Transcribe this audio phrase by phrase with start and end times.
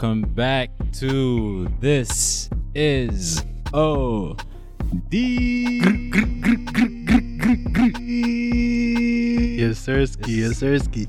[0.00, 4.36] welcome back to this is O
[5.08, 5.80] D.
[9.58, 10.28] Yes, Sirski.
[10.28, 11.08] Yes, Sirski.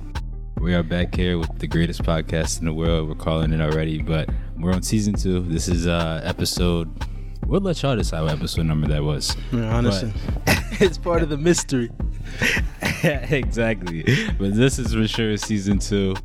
[0.60, 3.08] We are back here with the greatest podcast in the world.
[3.08, 4.28] We're calling it already, but
[4.58, 5.42] we're on season two.
[5.42, 6.90] This is uh episode.
[7.46, 9.38] We'll let y'all decide what episode number that was.
[9.52, 10.12] Yeah, honestly,
[10.48, 11.92] it's part of the mystery.
[13.04, 14.04] exactly.
[14.40, 16.16] But this is for sure season two.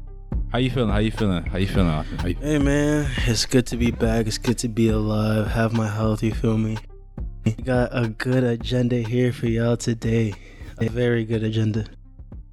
[0.55, 0.91] How you feeling?
[0.91, 1.45] How you feeling?
[1.47, 1.89] How you feeling?
[1.89, 4.29] How you- Hey man, it's good to be back.
[4.29, 5.49] It's good to be alive.
[5.49, 6.23] Have my health.
[6.23, 6.79] You feel me?
[7.45, 10.33] We got a good agenda here for y'all today.
[10.79, 11.87] A very good agenda.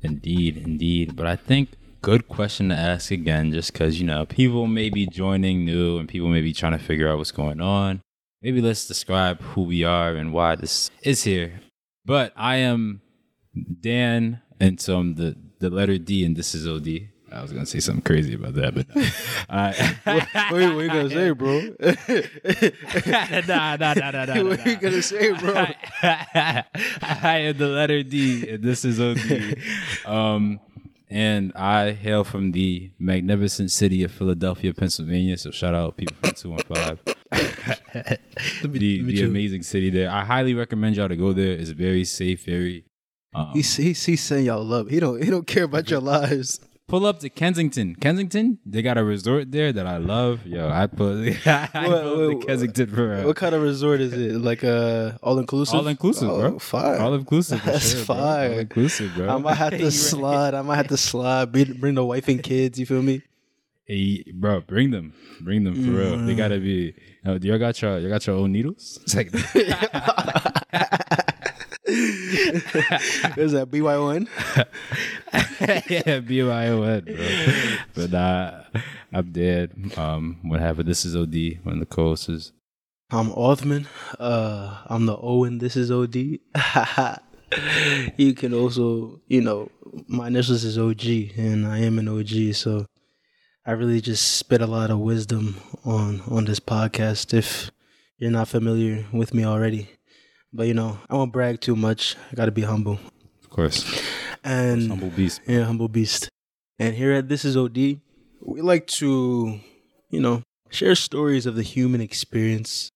[0.02, 1.16] Indeed, indeed.
[1.16, 5.06] But I think good question to ask again, just because you know people may be
[5.06, 8.02] joining new and people may be trying to figure out what's going on.
[8.42, 11.62] Maybe let's describe who we are and why this is here.
[12.04, 13.02] But I am
[13.80, 17.11] Dan, and so I'm the the letter D, and this is OD.
[17.32, 18.88] I was gonna say something crazy about that, but.
[19.50, 21.60] I, Wait, what you gonna say, bro?
[23.48, 25.66] nah, nah, nah, nah, nah, what you gonna say, bro?
[26.04, 26.64] I
[27.48, 29.58] am the letter D, and this is OD.
[30.06, 30.60] Um,
[31.10, 35.38] and I hail from the magnificent city of Philadelphia, Pennsylvania.
[35.38, 37.16] So shout out people from 215.
[38.64, 40.10] Let me- the the amazing city there.
[40.10, 41.52] I highly recommend y'all to go there.
[41.52, 42.86] It's very safe, very.
[43.34, 44.90] Um, He's, he's he's saying y'all love.
[44.90, 46.60] He don't he don't care about your lives.
[46.92, 47.96] Pull up to Kensington.
[47.96, 50.46] Kensington, they got a resort there that I love.
[50.46, 54.00] Yo, I put I What- pull what- to Kensington for uh, What kind of resort
[54.02, 54.34] is it?
[54.50, 55.76] Like uh all inclusive?
[55.80, 56.60] all inclusive, bro.
[56.60, 56.98] Fire.
[57.00, 57.60] All inclusive.
[57.62, 58.52] for That's sure, fire.
[58.54, 59.30] All inclusive, bro.
[59.30, 60.54] I might have to slide.
[60.54, 61.52] I might have to slide.
[61.52, 62.78] Bring, bring the wife and kids.
[62.80, 63.22] You feel me?
[63.86, 66.18] Hey, bro, bring them, bring them for real.
[66.26, 66.94] They gotta be.
[67.26, 69.00] Uh, do y'all got your, you got your own needles?
[69.04, 69.30] It's like,
[73.38, 74.28] Is that BY1?
[75.90, 77.76] yeah, BYON, bro.
[77.94, 78.64] But nah,
[79.14, 79.72] I'm dead.
[79.98, 80.90] Um, what happened?
[80.90, 82.52] This is OD, one of the co-hosts.
[83.10, 83.88] I'm Othman.
[84.20, 85.60] Uh, I'm the Owen.
[85.60, 86.16] This is OD.
[88.18, 89.70] you can also, you know,
[90.08, 91.06] my initials is OG,
[91.38, 92.54] and I am an OG.
[92.54, 92.86] So
[93.66, 95.56] I really just spit a lot of wisdom
[95.86, 97.34] on on this podcast.
[97.34, 97.72] If
[98.18, 99.90] you're not familiar with me already,
[100.54, 102.16] but you know, I won't brag too much.
[102.32, 103.00] I got to be humble.
[103.44, 104.02] Of course,
[104.44, 105.42] And humble beast.
[105.48, 106.30] Yeah, humble beast.
[106.80, 107.78] And here at This Is OD,
[108.42, 109.60] we like to,
[110.10, 112.90] you know, share stories of the human experience,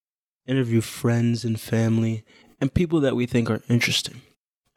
[0.47, 2.23] interview friends and family,
[2.59, 4.21] and people that we think are interesting.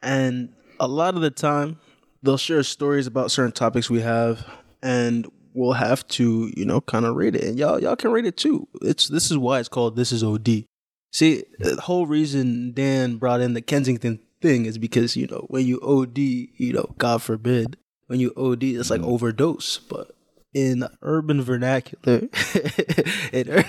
[0.01, 1.79] And a lot of the time,
[2.21, 4.45] they'll share stories about certain topics we have,
[4.83, 7.43] and we'll have to, you know, kind of rate it.
[7.43, 8.67] And y'all, y'all can rate it too.
[8.81, 10.65] It's this is why it's called This Is OD.
[11.11, 15.65] See, the whole reason Dan brought in the Kensington thing is because, you know, when
[15.65, 17.77] you OD, you know, God forbid,
[18.07, 19.07] when you OD, it's like mm.
[19.07, 19.77] overdose.
[19.77, 20.15] But
[20.53, 22.19] in urban vernacular,
[23.33, 23.47] in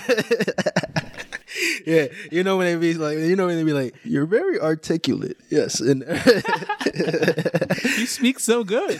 [1.85, 4.59] yeah, you know when they be like, you know when they be like, you're very
[4.59, 5.37] articulate.
[5.49, 6.03] Yes, and
[7.97, 8.99] You speak so good.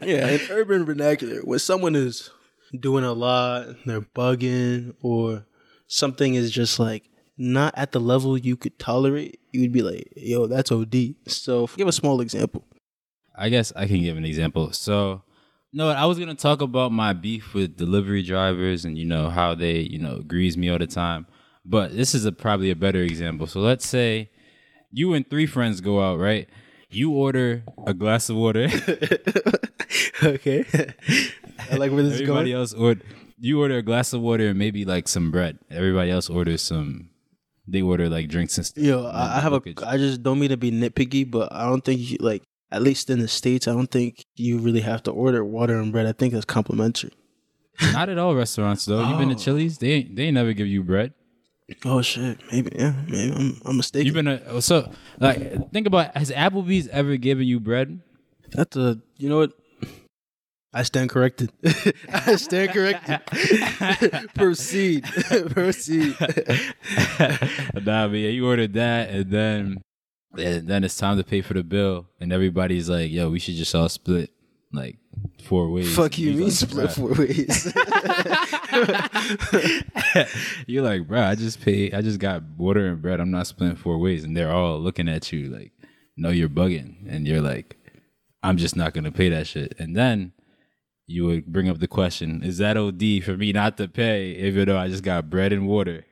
[0.00, 2.30] in urban vernacular, when someone is
[2.78, 5.44] doing a lot, they're bugging, or
[5.90, 10.12] something is just like not at the level you could tolerate, you would be like,
[10.16, 11.14] yo, that's OD.
[11.26, 12.64] So give a small example.
[13.36, 14.72] I guess I can give an example.
[14.72, 15.22] So,
[15.72, 19.54] no, I was gonna talk about my beef with delivery drivers and you know how
[19.54, 21.26] they you know grease me all the time.
[21.64, 23.46] But this is a probably a better example.
[23.46, 24.30] So let's say
[24.90, 26.48] you and three friends go out, right?
[26.88, 28.64] You order a glass of water.
[30.22, 30.64] okay.
[31.70, 32.30] I like where this is going.
[32.30, 32.60] Everybody going.
[32.60, 33.02] else order.
[33.40, 35.58] You order a glass of water and maybe like some bread.
[35.70, 37.08] Everybody else orders some.
[37.66, 38.82] They order like drinks and stuff.
[38.84, 39.60] Yo, I, I have a.
[39.60, 39.98] bookage.
[39.98, 43.18] Just don't mean to be nitpicky, but I don't think you, like at least in
[43.20, 46.06] the states, I don't think you really have to order water and bread.
[46.06, 47.12] I think that's complimentary.
[47.92, 49.08] Not at all restaurants though.
[49.08, 49.38] You've been to Oh.
[49.38, 49.78] Chili's.
[49.78, 51.14] They ain't, they ain't never give you bread.
[51.84, 54.06] Oh shit, maybe yeah, maybe I'm, I'm mistaken.
[54.06, 54.90] You've been a, so
[55.20, 58.00] like think about has Applebee's ever given you bread?
[58.50, 58.98] That's a.
[59.18, 59.52] You know what?
[60.72, 61.52] I stand corrected.
[62.12, 63.20] I stand corrected.
[64.34, 65.04] Proceed.
[65.50, 66.16] Proceed.
[67.84, 69.82] nah, but yeah, you ordered that, and then
[70.38, 73.56] and then it's time to pay for the bill, and everybody's like, "Yo, we should
[73.56, 74.30] just all split
[74.72, 74.98] like
[75.42, 77.72] four ways." Fuck you, mean like, split four ways.
[80.68, 83.18] You're like, bro, I just paid, I just got water and bread.
[83.18, 85.72] I'm not splitting four ways, and they're all looking at you like,
[86.16, 87.76] "No, you're bugging," and you're like,
[88.44, 90.32] "I'm just not gonna pay that shit." And then
[91.10, 94.66] you would bring up the question: Is that OD for me not to pay, even
[94.66, 96.06] though I just got bread and water,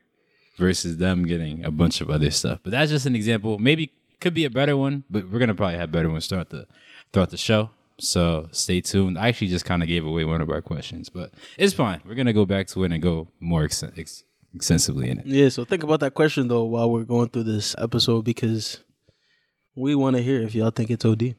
[0.56, 2.60] versus them getting a bunch of other stuff?
[2.62, 3.58] But that's just an example.
[3.58, 6.66] Maybe could be a better one, but we're gonna probably have better ones throughout the
[7.12, 7.70] throughout the show.
[8.00, 9.18] So stay tuned.
[9.18, 12.00] I actually just kind of gave away one of our questions, but it's fine.
[12.04, 14.24] We're gonna go back to it and go more ex- ex-
[14.54, 15.26] extensively in it.
[15.26, 18.82] Yeah, so think about that question though while we're going through this episode because
[19.76, 21.34] we want to hear if y'all think it's OD.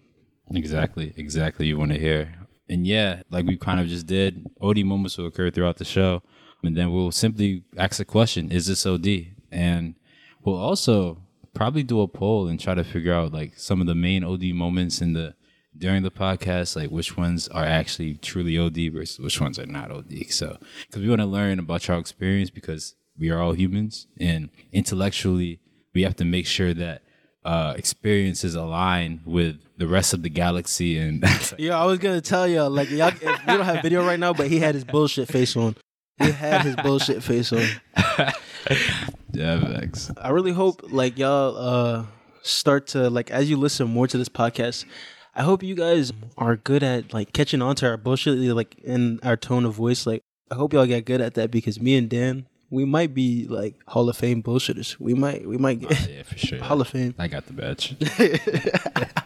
[0.52, 1.68] Exactly, exactly.
[1.68, 2.34] You want to hear,
[2.70, 4.46] and yeah, like we kind of just did.
[4.62, 6.22] OD moments will occur throughout the show,
[6.64, 9.08] and then we'll simply ask a question: Is this OD?
[9.52, 9.96] And
[10.44, 11.18] we'll also
[11.54, 14.44] probably do a poll and try to figure out like some of the main OD
[14.54, 15.36] moments in the
[15.78, 19.92] during the podcast, like which ones are actually truly OD versus which ones are not
[19.92, 20.26] OD.
[20.30, 24.50] So, because we want to learn about your experience because we are all humans and
[24.72, 25.60] intellectually
[25.94, 27.02] we have to make sure that
[27.46, 31.24] uh, experiences align with the rest of the galaxy and
[31.58, 33.12] Yeah, I was gonna tell y'all like y'all.
[33.22, 35.76] We don't have video right now, but he had his bullshit face on.
[36.18, 37.66] He had his bullshit face on.
[39.32, 39.82] yeah.
[40.18, 42.06] I really hope like y'all uh
[42.42, 44.86] start to like as you listen more to this podcast.
[45.36, 49.20] I hope you guys are good at like catching on to our bullshit, like in
[49.24, 50.06] our tone of voice.
[50.06, 50.22] Like
[50.52, 53.76] I hope y'all get good at that because me and Dan, we might be like
[53.88, 55.00] Hall of Fame bullshitters.
[55.00, 56.60] We might, we might get oh, Yeah, for sure.
[56.60, 57.16] Hall of Fame.
[57.18, 57.96] I got the badge.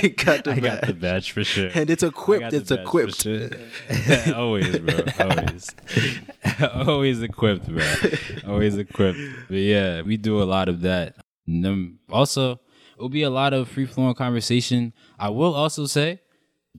[0.00, 1.00] He got the I got the badge.
[1.00, 1.70] badge for sure.
[1.74, 2.52] and it's equipped.
[2.54, 3.22] It's equipped.
[3.22, 3.50] sure.
[4.34, 5.00] always, bro.
[5.20, 5.74] Always.
[6.86, 7.84] always equipped, bro.
[8.46, 9.18] Always equipped.
[9.48, 11.16] But yeah, we do a lot of that.
[12.10, 12.60] Also,
[12.96, 14.94] it'll be a lot of free flowing conversation.
[15.18, 16.20] I will also say,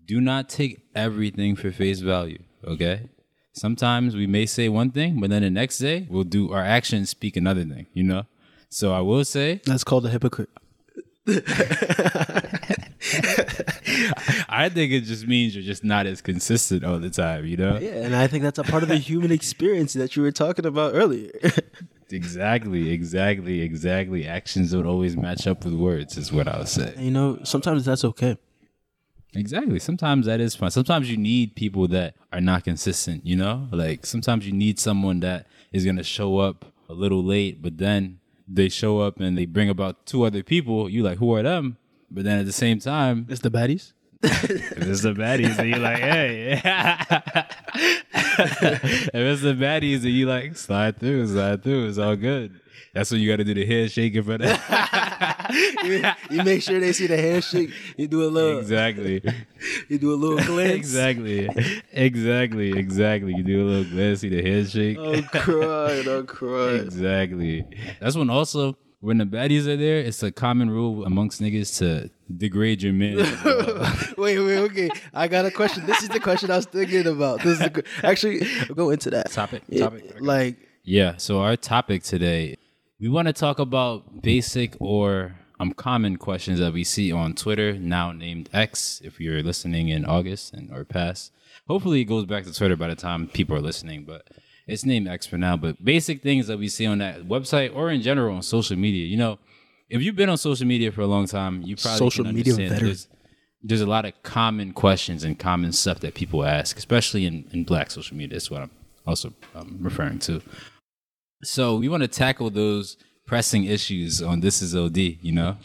[0.06, 2.40] do not take everything for face value.
[2.66, 3.10] Okay.
[3.56, 7.10] Sometimes we may say one thing, but then the next day we'll do our actions
[7.10, 8.24] speak another thing, you know?
[8.70, 10.50] So I will say That's called a hypocrite.
[14.48, 17.78] I think it just means you're just not as consistent all the time, you know?
[17.80, 20.66] Yeah, and I think that's a part of the human experience that you were talking
[20.66, 21.32] about earlier.
[22.12, 24.28] Exactly, exactly, exactly.
[24.28, 26.94] Actions don't always match up with words, is what I would say.
[27.00, 28.38] you know, sometimes that's okay.
[29.36, 29.80] Exactly.
[29.80, 30.72] Sometimes that is fun.
[30.72, 33.68] Sometimes you need people that are not consistent, you know?
[33.72, 37.78] Like sometimes you need someone that is going to show up a little late, but
[37.78, 40.90] then they show up and they bring about two other people.
[40.90, 41.78] You like, who are them?
[42.12, 43.94] But then at the same time, It's the baddies.
[44.24, 44.32] if
[44.78, 46.52] it's the baddies, and you're like, hey.
[48.14, 52.60] if it's the baddies, and you like, slide through, slide through, it's all good.
[52.94, 54.50] That's when you got to do the handshake in front of.
[56.32, 57.72] you, make sure they see the handshake.
[57.98, 59.22] You do a little, exactly.
[59.90, 60.76] you do a little glance.
[60.76, 61.50] exactly.
[61.92, 62.78] Exactly.
[62.78, 63.34] Exactly.
[63.34, 64.98] You do a little glance, see the handshake.
[64.98, 66.08] I'm crying.
[66.08, 66.86] I'm crying.
[66.86, 67.66] Exactly.
[68.00, 72.10] That's when also when the baddies are there, it's a common rule amongst niggas to
[72.36, 73.18] degrade your man.
[74.18, 74.90] wait, wait, okay.
[75.14, 75.86] I got a question.
[75.86, 77.44] This is the question I was thinking about.
[77.44, 80.20] This is the, actually we'll go into that Topic, It- topic, okay.
[80.20, 81.18] Like, yeah.
[81.18, 82.58] So our topic today,
[83.00, 87.74] we want to talk about basic or um common questions that we see on Twitter,
[87.74, 89.02] now named X.
[89.04, 91.32] If you're listening in August and or past,
[91.68, 94.28] hopefully it goes back to Twitter by the time people are listening, but.
[94.68, 97.92] It's named X for now, but basic things that we see on that website or
[97.92, 99.06] in general on social media.
[99.06, 99.38] You know,
[99.90, 102.70] if you've been on social media for a long time, you probably Social media understand
[102.72, 102.86] veteran.
[102.88, 103.08] there's
[103.62, 107.64] there's a lot of common questions and common stuff that people ask, especially in, in
[107.64, 108.36] black social media.
[108.36, 108.72] That's what I'm
[109.06, 110.42] also um, referring to.
[111.44, 115.58] So we want to tackle those pressing issues on This Is OD, you know?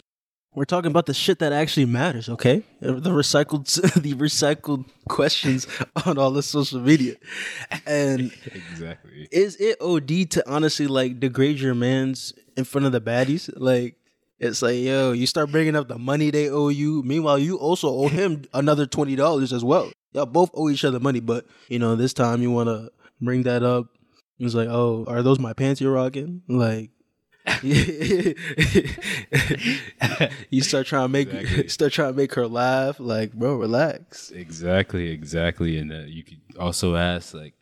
[0.53, 2.61] we're talking about the shit that actually matters, okay?
[2.81, 5.65] The recycled, the recycled questions
[6.05, 7.15] on all the social media,
[7.85, 9.29] and Exactly.
[9.31, 13.49] is it OD to honestly like degrade your man's in front of the baddies?
[13.55, 13.95] Like,
[14.39, 17.01] it's like, yo, you start bringing up the money they owe you.
[17.03, 19.89] Meanwhile, you also owe him another twenty dollars as well.
[20.13, 23.43] Y'all both owe each other money, but you know, this time you want to bring
[23.43, 23.85] that up.
[24.41, 26.41] It's like, oh, are those my pants you're rocking?
[26.47, 26.89] Like.
[30.51, 31.67] you start trying to make Exactly.
[31.69, 35.77] start trying to make her laugh like bro relax Exactly, exactly.
[35.79, 37.55] And uh, you could also ask, like,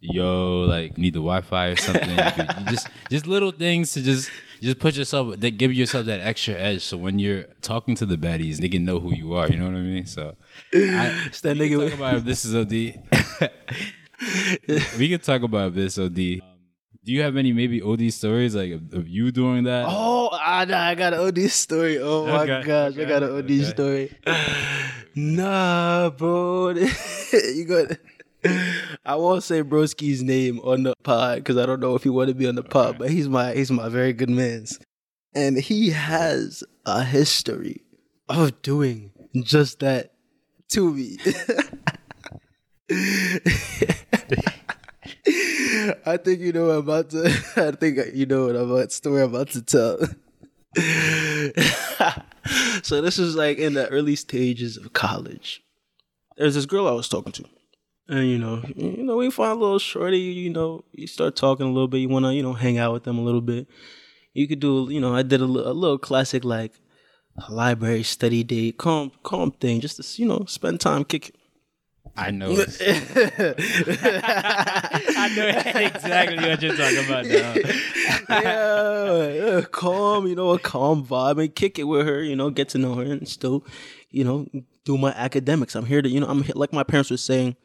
[0.00, 2.10] yo, like, need the Wi Fi or something.
[2.10, 6.06] you, could, you just, just little things to just, just put yourself, that give yourself
[6.06, 6.82] that extra edge.
[6.84, 9.48] So when you're talking to the baddies, they can know who you are.
[9.48, 10.06] You know what I mean?
[10.06, 10.36] So,
[10.72, 10.76] I,
[11.42, 13.00] that nigga talk about if this is OD.
[14.98, 16.08] we can talk about this OD.
[16.08, 16.40] Um,
[17.04, 19.84] do you have any maybe OD stories like of, of you doing that?
[19.88, 21.98] Oh, I, I got an OD story.
[21.98, 23.62] Oh my Okay, gosh, I got an OD okay.
[23.64, 24.16] story.
[25.16, 26.70] Nah, bro,
[27.32, 27.96] you got.
[29.06, 32.30] I won't say Broski's name on the pod because I don't know if he want
[32.30, 34.80] to be on the pod, but he's my he's my very good man's,
[35.32, 37.82] and he has a history
[38.28, 39.12] of doing
[39.44, 40.14] just that
[40.70, 41.16] to me.
[46.06, 47.26] I think you know what I'm about to.
[47.56, 49.98] I think you know what I'm about story I'm about to tell.
[52.82, 55.62] so this is like in the early stages of college,
[56.36, 57.44] there's this girl I was talking to.
[58.08, 61.66] And you know, you know, we find a little shorty, you know, you start talking
[61.66, 63.66] a little bit, you wanna, you know, hang out with them a little bit.
[64.34, 66.72] You could do, you know, I did a, a little classic like
[67.48, 71.34] a library study date, calm, calm thing, just to, you know, spend time kicking.
[72.16, 72.52] I know.
[72.52, 72.54] I
[75.36, 77.54] know exactly what you're talking about now.
[78.28, 82.50] yeah, yeah, calm, you know, a calm vibe and kick it with her, you know,
[82.50, 83.64] get to know her and still,
[84.10, 84.46] you know,
[84.84, 85.74] do my academics.
[85.74, 87.56] I'm here to, you know, I'm here, like my parents were saying,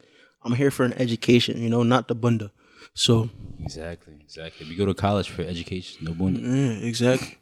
[0.42, 2.50] I'm here for an education, you know, not the bunda.
[2.94, 3.30] So,
[3.62, 4.66] Exactly, exactly.
[4.68, 6.40] We go to college for education, no bunda.
[6.40, 7.36] yeah, exactly.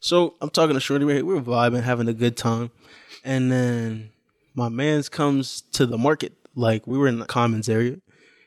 [0.00, 2.70] So I'm talking to Shorty, we're, we're vibing, having a good time.
[3.22, 4.10] And then
[4.54, 6.32] my man's comes to the market.
[6.54, 7.96] Like we were in the commons area.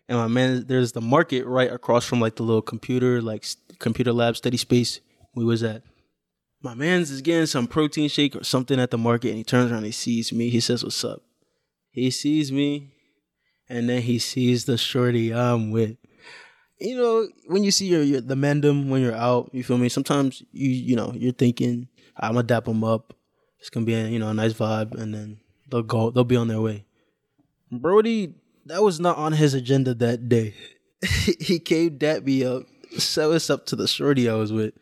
[0.10, 3.58] And my man, there's the market right across from like the little computer, like s-
[3.80, 5.00] computer lab study space
[5.34, 5.84] we was at.
[6.62, 9.72] My man's is getting some protein shake or something at the market and he turns
[9.72, 11.22] around, he sees me, he says, What's up?
[11.92, 12.92] He sees me,
[13.70, 15.98] and then he sees the shorty I'm with
[16.84, 19.90] you know, when you see your, your the mandem when you're out, you feel me?
[19.90, 23.14] Sometimes you you know you're thinking I'm gonna dap them up.
[23.60, 26.12] It's gonna be a, you know a nice vibe, and then they'll go.
[26.12, 26.86] They'll be on their way.
[27.80, 28.34] Brody,
[28.66, 30.54] that was not on his agenda that day.
[31.40, 32.64] he came dap me up,
[32.98, 34.74] set us up to the shorty I was with,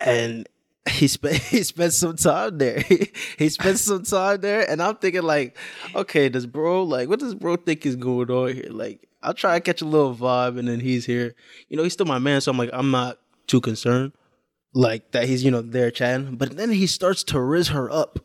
[0.00, 0.46] and
[0.88, 2.80] he spent he spent some time there.
[3.38, 5.56] he spent some time there, and I'm thinking like,
[5.94, 8.70] okay, does bro like what does bro think is going on here?
[8.70, 11.34] Like, I'll try to catch a little vibe, and then he's here.
[11.68, 14.12] You know, he's still my man, so I'm like, I'm not too concerned,
[14.74, 16.36] like that he's you know there chatting.
[16.36, 18.18] But then he starts to riz her up.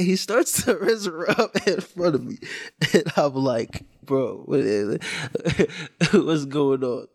[0.00, 2.38] He starts to her up in front of me,
[2.92, 4.98] and I'm like, bro, what is
[6.12, 7.06] what's going on?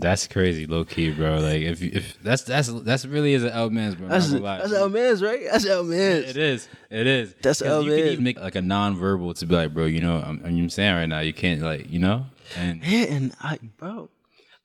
[0.00, 1.38] That's crazy, low key, bro.
[1.38, 4.08] Like if if that's that's that's really is an L man's, bro.
[4.08, 5.40] That's that's our man's, right?
[5.50, 6.30] That's our man's.
[6.30, 6.68] It is.
[6.90, 7.34] It is.
[7.42, 7.98] That's L you man.
[8.00, 11.06] even make like a non-verbal to be like, bro, you know, I'm, I'm saying right
[11.06, 14.08] now, you can't like, you know, and Yeah, and I, bro,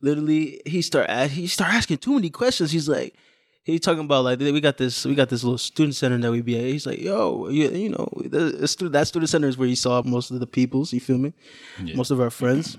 [0.02, 2.72] literally, he start he start asking too many questions.
[2.72, 3.16] He's like,
[3.64, 6.42] he talking about like we got this, we got this little student center that we
[6.42, 6.66] be at.
[6.66, 9.76] He's like, yo, you, you know, the, the stu- that student center is where you
[9.76, 10.92] saw most of the peoples.
[10.92, 11.34] You feel me?
[11.82, 11.96] Yeah.
[11.96, 12.78] Most of our friends.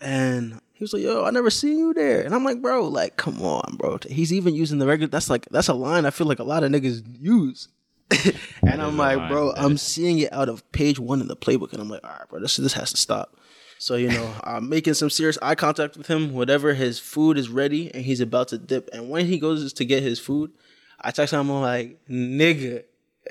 [0.00, 2.22] And he was like, yo, I never seen you there.
[2.22, 3.98] And I'm like, bro, like, come on, bro.
[4.06, 5.08] He's even using the regular.
[5.08, 7.68] That's like that's a line I feel like a lot of niggas use.
[8.66, 11.80] and I'm like, bro, I'm seeing it out of page one in the playbook, and
[11.80, 13.36] I'm like, all right, bro, this this has to stop.
[13.82, 16.34] So you know, I'm making some serious eye contact with him.
[16.34, 18.88] Whatever his food is ready, and he's about to dip.
[18.92, 20.52] And when he goes to get his food,
[21.00, 21.50] I text him.
[21.50, 22.84] I'm like, nigga.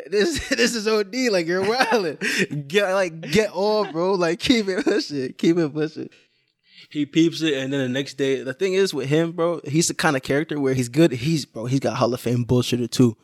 [0.07, 1.15] This this is OD.
[1.31, 2.67] Like you're wildin'.
[2.67, 4.15] Get like get on, bro.
[4.15, 5.31] Like keep it pushing.
[5.31, 6.09] Keep it pushing.
[6.89, 9.87] He peeps it, and then the next day, the thing is with him, bro, he's
[9.87, 11.13] the kind of character where he's good.
[11.13, 13.15] He's bro, he's got Hall of Fame bullshitter too.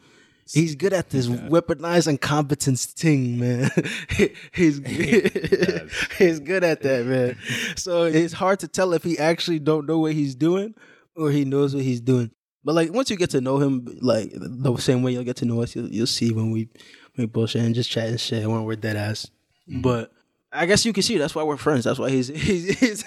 [0.54, 3.70] He's good at this weaponized incompetence thing, man.
[4.54, 4.80] he's
[6.18, 7.38] he's good at that, man.
[7.76, 10.76] So it's hard to tell if he actually don't know what he's doing
[11.16, 12.32] or he knows what he's doing.
[12.64, 15.46] But like once you get to know him, like the same way you'll get to
[15.46, 16.70] know us, you'll, you'll see when we
[17.16, 19.30] we bullshit and just chat and shit when we're dead ass.
[19.70, 19.82] Mm-hmm.
[19.82, 20.12] But
[20.52, 21.84] I guess you can see that's why we're friends.
[21.86, 23.02] That's why he's he's he's,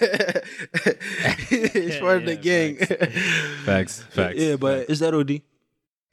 [1.49, 2.77] he's part of the Yeah, gang.
[3.65, 4.39] facts, facts.
[4.39, 5.43] yeah, but is that OD?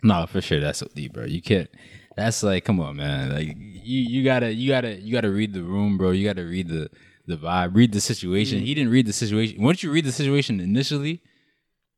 [0.03, 1.25] No, for sure, that's OD, bro.
[1.25, 1.69] You can't.
[2.15, 3.31] That's like, come on, man.
[3.31, 6.11] Like you, you gotta, you gotta, you gotta read the room, bro.
[6.11, 6.89] You gotta read the
[7.27, 8.59] the vibe, read the situation.
[8.59, 8.65] Mm.
[8.65, 9.61] He didn't read the situation.
[9.61, 11.21] Once you read the situation initially,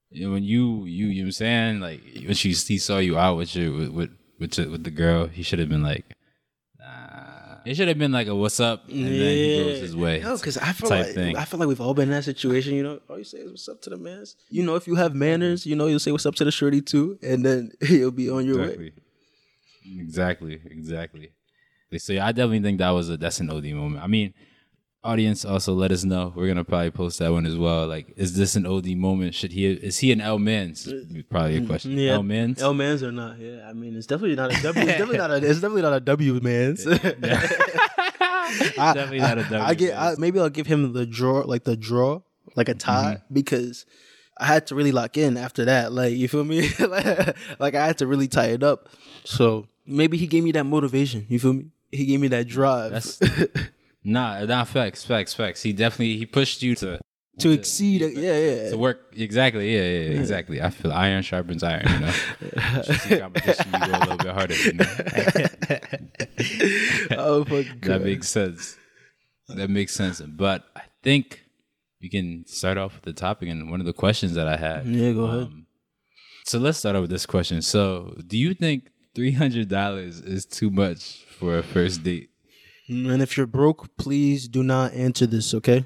[0.10, 2.98] you know, when you, you, you know what I'm saying, like when she he saw
[2.98, 6.06] you out with your with with with, with the girl, he should have been like.
[7.66, 10.20] It should have been like a what's up, and then he goes his way.
[10.20, 11.38] No, because I feel like thing.
[11.38, 12.74] I feel like we've all been in that situation.
[12.76, 14.36] You know, all you say is "What's up" to the mans.
[14.50, 16.82] You know, if you have manners, you know, you'll say "What's up" to the shorty
[16.82, 18.92] too, and then you'll be on your way.
[19.98, 20.54] Exactly.
[20.54, 20.62] Exactly.
[20.66, 21.32] Exactly.
[21.98, 24.04] So yeah, I definitely think that was a that's an OD moment.
[24.04, 24.34] I mean,
[25.04, 26.34] audience also let us know.
[26.36, 27.88] We're gonna probably post that one as well.
[27.88, 29.34] Like, is this an OD moment?
[29.36, 30.92] Should he is he an L Mans?
[31.30, 31.92] Probably a question.
[31.98, 32.62] Yeah, L Mans.
[32.62, 33.40] L mans or not?
[33.40, 34.82] Yeah, I mean, it's definitely not a W.
[34.82, 35.36] It's definitely not a.
[35.38, 36.86] It's definitely not a W mans.
[38.78, 39.98] I- Definitely not a W I get.
[39.98, 42.22] I, maybe I'll give him the draw, like the draw,
[42.56, 43.34] like a tie, Mm-hmm.
[43.34, 43.86] because
[44.38, 45.92] I had to really lock in after that.
[45.92, 46.70] Like you feel me?
[46.80, 48.90] like, like, I had to really tie it up.
[49.24, 51.26] So maybe he gave me that motivation.
[51.30, 51.66] You feel me?
[51.92, 53.20] He gave me that drive That's
[54.04, 55.64] nah, not facts, facts, facts.
[55.64, 57.00] He definitely he pushed you to
[57.40, 58.02] to exceed.
[58.02, 58.14] it.
[58.14, 58.70] Yeah, yeah.
[58.72, 59.74] to work exactly.
[59.74, 60.62] Yeah, yeah, yeah, exactly.
[60.62, 61.88] I feel iron sharpens iron.
[61.88, 62.12] You know,
[63.20, 64.56] competition, you go a little bit harder.
[64.56, 64.86] You know?
[67.18, 68.78] oh my That makes sense.
[69.48, 70.22] That makes sense.
[70.22, 71.44] But I think
[72.02, 74.86] we can start off with the topic and one of the questions that I had.
[74.86, 75.44] Yeah, go ahead.
[75.44, 75.66] Um,
[76.46, 77.62] so let's start off with this question.
[77.62, 82.30] So, do you think three hundred dollars is too much for a first date?
[82.90, 85.86] And if you're broke, please do not answer this, okay?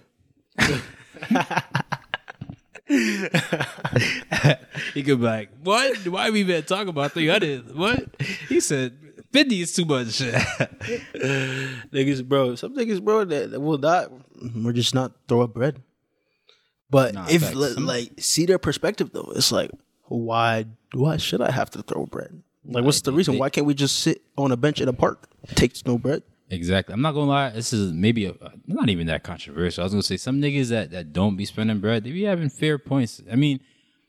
[4.93, 6.07] he could be like, "What?
[6.07, 7.75] Why we even talk about three hundred?
[7.75, 8.05] What?"
[8.47, 8.97] He said,
[9.31, 10.05] 50 is too much."
[11.91, 14.11] niggas, bro, some niggas, bro, that, that will not,
[14.65, 15.81] or just not throw up bread.
[16.89, 17.77] But Nah, if facts.
[17.77, 19.71] like see their perspective though, it's like,
[20.07, 20.65] why?
[20.93, 22.43] Why should I have to throw bread?
[22.65, 23.37] Like, what's the reason?
[23.39, 26.23] Why can't we just sit on a bench in a park, take no bread?
[26.53, 26.93] Exactly.
[26.93, 27.49] I'm not gonna lie.
[27.49, 28.33] This is maybe a,
[28.67, 29.81] not even that controversial.
[29.81, 32.49] I was gonna say some niggas that that don't be spending bread, they be having
[32.49, 33.21] fair points.
[33.31, 33.59] I mean,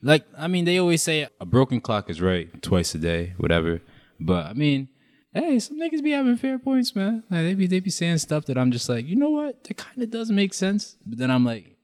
[0.02, 3.80] like I mean, they always say a broken clock is right twice a day, whatever.
[4.18, 4.88] But I mean.
[5.36, 7.24] Hey, some niggas be having fair points, man.
[7.28, 9.64] Like, they be they be saying stuff that I'm just like, you know what?
[9.64, 10.96] That kind of does make sense.
[11.04, 11.74] But then I'm like,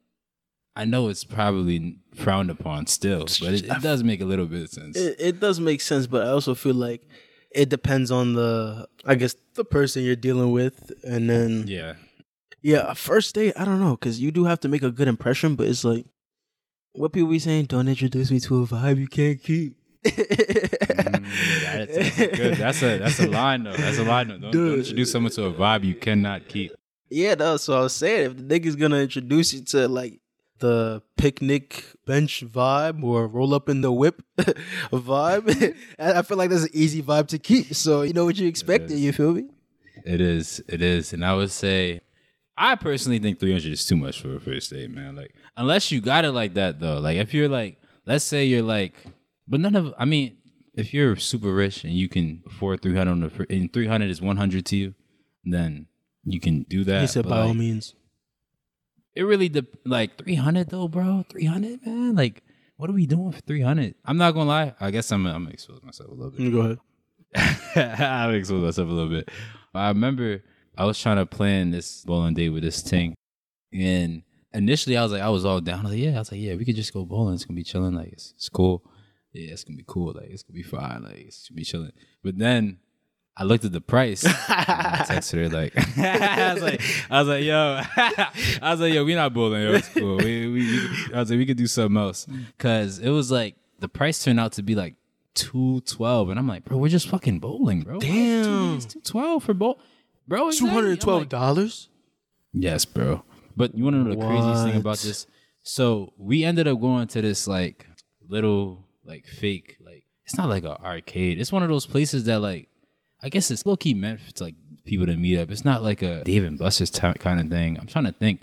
[0.77, 4.63] I know it's probably frowned upon still, but it, it does make a little bit
[4.63, 4.97] of sense.
[4.97, 7.03] It, it does make sense, but I also feel like
[7.53, 11.95] it depends on the, I guess, the person you're dealing with, and then yeah,
[12.63, 15.09] Yeah, a first date, I don't know, because you do have to make a good
[15.09, 16.07] impression, but it's like,
[16.93, 19.77] what people be saying, don't introduce me to a vibe you can't keep.
[20.05, 21.23] Mm,
[21.63, 22.55] that- that's, good.
[22.57, 23.73] That's a that's a line though.
[23.77, 24.39] That's a line though.
[24.39, 26.73] Don't, don't introduce someone to a vibe you cannot keep.
[27.11, 28.31] yeah, that's what I was saying.
[28.31, 30.21] If the nigga's gonna introduce you to like
[30.61, 36.65] the picnic bench vibe or roll up in the whip vibe, I feel like that's
[36.65, 37.75] an easy vibe to keep.
[37.75, 39.49] So you know what you expected, you feel me?
[40.05, 40.63] It is.
[40.69, 41.13] It is.
[41.13, 42.01] And I would say,
[42.57, 45.17] I personally think 300 is too much for a first date, man.
[45.17, 46.99] Like, unless you got it like that, though.
[46.99, 48.95] Like, if you're like, let's say you're like,
[49.49, 50.37] but none of, I mean,
[50.75, 54.67] if you're super rich and you can afford 300 on the, and 300 is 100
[54.67, 54.95] to you,
[55.45, 55.87] then
[56.25, 57.01] you can do that.
[57.01, 57.95] He said, by all means.
[59.15, 61.25] It really, de- like, 300 though, bro.
[61.31, 62.15] 300, man.
[62.15, 62.43] Like,
[62.77, 63.95] what are we doing for 300?
[64.05, 64.75] I'm not gonna lie.
[64.81, 66.53] I guess I'm, I'm gonna expose myself a little bit.
[66.53, 66.79] Go ahead.
[68.01, 69.31] I'll expose myself a little bit.
[69.75, 70.43] I remember
[70.77, 73.15] I was trying to plan this bowling date with this thing,
[73.73, 74.23] and
[74.55, 75.81] initially I was like, I was all down.
[75.81, 77.35] I was like, yeah, I was like, yeah, we could just go bowling.
[77.35, 77.95] It's gonna be chilling.
[77.95, 78.83] Like, it's, it's cool.
[79.33, 80.13] Yeah, it's gonna be cool.
[80.15, 81.03] Like, it's gonna be fine.
[81.03, 81.93] Like, it's gonna be chilling.
[82.25, 82.79] But then
[83.41, 84.23] I looked at the price.
[84.27, 84.31] I
[85.09, 87.81] texted her like, I was like, I was like, yo,
[88.63, 89.63] I was like, yo, we not bowling.
[89.63, 90.19] Yo, it's cool.
[90.19, 93.57] We, we, we, I was like, we could do something else because it was like
[93.79, 94.95] the price turned out to be like
[95.33, 97.99] two twelve, and I'm like, bro, we're just fucking bowling, bro.
[97.99, 98.77] Damn.
[98.77, 99.81] it's two twelve for bowl,
[100.29, 100.51] bro.
[100.51, 101.89] Two hundred twelve like, dollars.
[102.53, 103.25] Yes, bro.
[103.57, 105.27] But you want to know the craziest thing about this?
[105.63, 107.87] So we ended up going to this like
[108.29, 111.41] little like fake like it's not like an arcade.
[111.41, 112.70] It's one of those places that like
[113.23, 114.55] I guess it's low key meant for like
[114.85, 115.51] people to meet up.
[115.51, 117.79] It's not like a Dave and Buster's t- kind of thing.
[117.79, 118.41] I'm trying to think.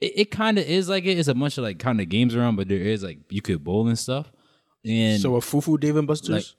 [0.00, 1.18] It, it kind of is like it.
[1.18, 3.62] It's a bunch of like kind of games around, but there is like you could
[3.62, 4.30] bowl and stuff.
[4.84, 6.56] And So a fufu Dave and Buster's.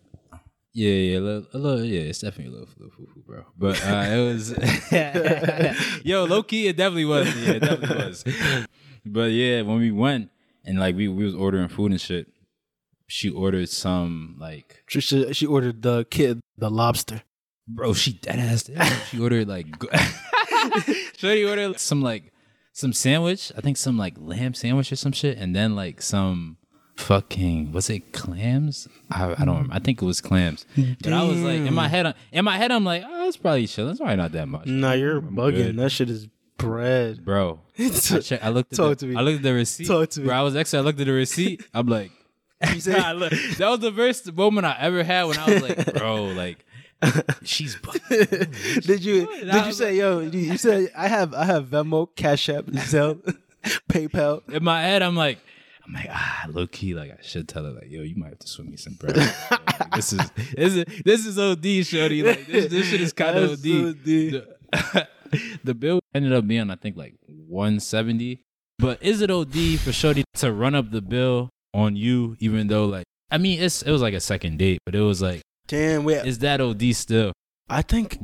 [0.73, 3.43] yeah, yeah, a little, a little, yeah, it's definitely a little, little foo-foo, bro.
[3.57, 7.27] But uh, it was, yo, low key, it definitely was.
[7.45, 8.23] Yeah, it definitely was.
[9.05, 10.29] But yeah, when we went
[10.63, 12.27] and like we we was ordering food and shit,
[13.07, 17.23] she ordered some like, she, she she ordered the kid the lobster.
[17.67, 18.69] Bro, she dead ass.
[19.09, 19.67] She ordered like,
[21.17, 22.31] she ordered some like
[22.71, 23.51] some sandwich.
[23.57, 26.57] I think some like lamb sandwich or some shit, and then like some
[26.95, 28.87] fucking was it clams?
[29.09, 29.47] I, I don't.
[29.47, 29.73] remember.
[29.73, 30.65] I think it was clams.
[31.01, 32.05] But I was like in my head.
[32.05, 33.91] Uh, in my head, I'm like, oh, it's probably chilling.
[33.91, 34.65] It's probably not that much.
[34.67, 35.55] Nah, you're bugging.
[35.55, 35.77] good.
[35.77, 37.23] That shit is bread.
[37.25, 37.59] bro.
[37.79, 39.15] I, check, I looked at Talk the, to me.
[39.15, 39.87] I looked at the receipt.
[39.87, 40.27] Talk to me.
[40.27, 40.79] Bro, I was extra.
[40.79, 41.63] I looked at the receipt.
[41.73, 42.11] I'm like,
[42.61, 46.25] I look- that was the first moment I ever had when I was like, bro,
[46.25, 46.63] like,
[47.43, 47.75] she's.
[48.09, 50.19] did you did you say yo?
[50.19, 53.37] You you said I have I have Venmo, Cash App, Zelle,
[53.89, 54.47] PayPal.
[54.49, 55.39] In my head, I'm like,
[55.85, 58.39] I'm like, ah, low key, like I should tell her, like, yo, you might have
[58.39, 59.17] to swim me some bread.
[59.17, 62.23] Like, this is this is this is OD, shorty.
[62.23, 63.87] Like this, this shit is kind of OD.
[63.89, 64.05] OD.
[64.05, 65.07] The,
[65.63, 68.41] the bill ended up being, I think, like 170.
[68.79, 72.85] But is it OD for shorty to run up the bill on you, even though,
[72.85, 76.03] like, I mean, it's it was like a second date, but it was like, Damn,
[76.03, 76.25] wait.
[76.25, 77.31] is that OD still?
[77.69, 78.19] I think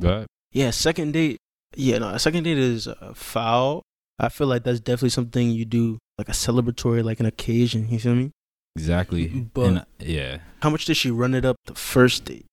[0.52, 1.38] yeah, second date.
[1.76, 3.82] Yeah, no, second date is uh, foul.
[4.18, 7.88] I feel like that's definitely something you do like a celebratory, like an occasion.
[7.88, 8.30] You feel me?
[8.76, 9.28] exactly.
[9.28, 10.38] But- and, yeah.
[10.62, 12.44] How much did she run it up the first date?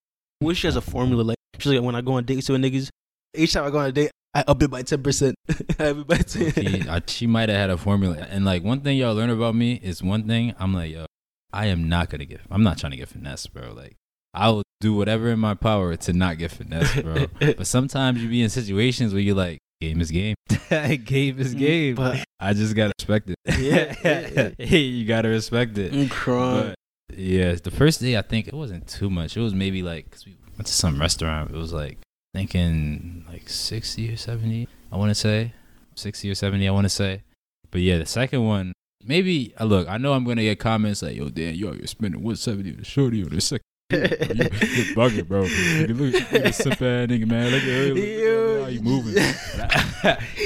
[0.41, 1.23] I wish she has a formula.
[1.23, 2.89] Like she's like when I go on dates with niggas,
[3.36, 5.36] each time I go on a date, I up it by ten percent.
[5.80, 6.52] I up it by ten.
[6.52, 8.17] He- I- she might have had a formula.
[8.30, 10.54] And like one thing y'all learn about me is one thing.
[10.60, 11.06] I'm like, yo,
[11.52, 12.41] I am not gonna get.
[12.50, 13.73] I'm not trying to get finesse, bro.
[13.73, 13.97] Like
[14.33, 17.27] I will do whatever in my power to not get finesse, bro.
[17.39, 20.35] but sometimes you be in situations where you're like, game is game.
[21.03, 21.95] game is game.
[21.95, 23.37] But I just gotta respect it.
[23.47, 25.93] Yeah, yeah, hey, you gotta respect it.
[25.93, 26.75] I'm crying.
[27.09, 29.37] But yeah, the first day I think it wasn't too much.
[29.37, 31.51] It was maybe like because we went to some restaurant.
[31.51, 31.97] It was like
[32.33, 35.53] thinking like 60 or 70, I want to say.
[35.95, 37.23] 60 or 70, I want to say.
[37.71, 41.01] But yeah, the second one, maybe, uh, look, I know I'm going to get comments
[41.01, 43.63] like, yo, Dan, yo, you're spending 170 on the shorty or the second.
[43.91, 45.43] You, you're bugging, bro.
[45.43, 47.52] You look, look at this simp ass nigga, man.
[47.52, 49.17] Look at, look, look at how you moving.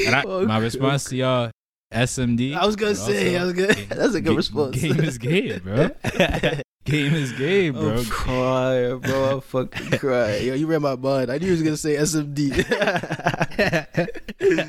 [0.07, 1.51] and I, Oh, my response to y'all,
[1.93, 2.55] SMD.
[2.55, 3.73] I was gonna but say, I was gonna.
[3.73, 4.75] That's a good game- response.
[4.79, 5.89] Game is game, bro.
[6.85, 7.97] game is game, bro.
[7.97, 9.35] I'm crying, bro.
[9.35, 10.45] I'm fucking crying.
[10.47, 11.31] Yo, you read my mind.
[11.31, 12.51] I knew you was gonna say SMD.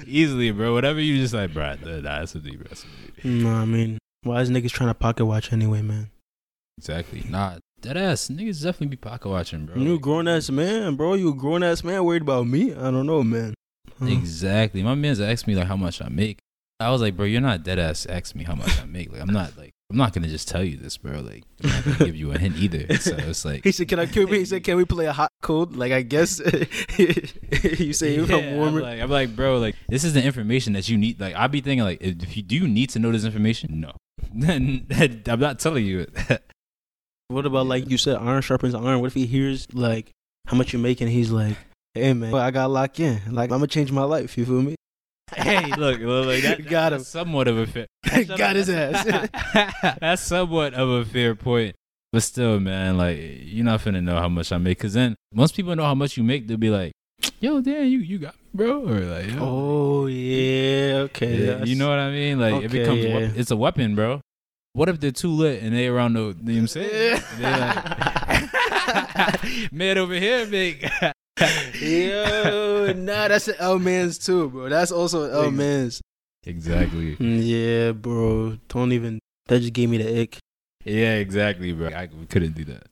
[0.07, 0.73] Easily, bro.
[0.73, 1.75] Whatever you just like, bro.
[1.75, 2.67] Nah, SMD, bro.
[2.71, 3.25] SMD.
[3.25, 6.11] no, mm, I mean, why is niggas trying to pocket watch anyway, man?
[6.79, 7.25] Exactly.
[7.29, 9.77] Nah, that ass niggas definitely be pocket watching, bro.
[9.77, 10.55] You a Like, grown ass mm.
[10.55, 11.15] man, bro.
[11.15, 12.73] You a grown ass man worried about me?
[12.73, 13.55] I don't know, man.
[14.01, 14.83] Exactly.
[14.83, 16.39] My man's asked me like how much I make.
[16.81, 19.13] I was like, bro, you're not dead ass asking me how much I make.
[19.13, 21.21] Like, I'm not like, I'm not gonna just tell you this, bro.
[21.21, 22.87] Like, I'm not gonna give you a hint either.
[23.01, 24.07] So it's like, He said, "Can I?
[24.07, 26.41] Can we, he said, "Can we play a hot code?" Like, I guess
[26.99, 28.81] you say Yeah, I'm I'm warmer.
[28.81, 31.21] like, I'm like, bro, like this is the information that you need.
[31.21, 33.81] Like, I'd be thinking, like, if, if you do you need to know this information,
[33.81, 33.93] no,
[34.35, 34.87] then
[35.29, 36.43] I'm not telling you it.
[37.33, 39.01] What about like you said, iron sharpens iron?
[39.01, 40.11] What if he hears like
[40.47, 41.57] how much you make and he's like,
[41.95, 43.21] "Hey man, I got locked in.
[43.31, 44.77] Like I'm gonna change my life." You feel me?
[45.37, 47.03] hey, look, look, like that, Got him.
[47.03, 47.87] Somewhat of a fair.
[48.37, 49.05] Got his ass.
[50.01, 51.75] that's somewhat of a fair point.
[52.13, 55.53] But still, man, like you're not finna know how much I make, cause then once
[55.53, 56.93] people know how much you make, they'll be like,
[57.41, 61.47] "Yo, damn, you you got me, bro," or like, Yo, Oh yeah, okay.
[61.47, 62.39] Yeah, you know what I mean?
[62.39, 63.31] Like it becomes yeah.
[63.35, 64.21] it's a weapon, bro.
[64.75, 67.23] What if they're too lit and they around the you know what I'm saying?
[67.39, 67.85] They're like,
[69.73, 70.89] man over here, big.
[71.81, 74.69] Yo, nah, that's an L man's too, bro.
[74.69, 76.01] That's also an L man's.
[76.47, 77.17] exactly.
[77.17, 78.59] Mm, Yeah, bro.
[78.69, 79.19] Don't even.
[79.47, 80.39] That just gave me the ick.
[80.85, 81.89] Yeah, exactly, bro.
[81.89, 82.87] I couldn't do that.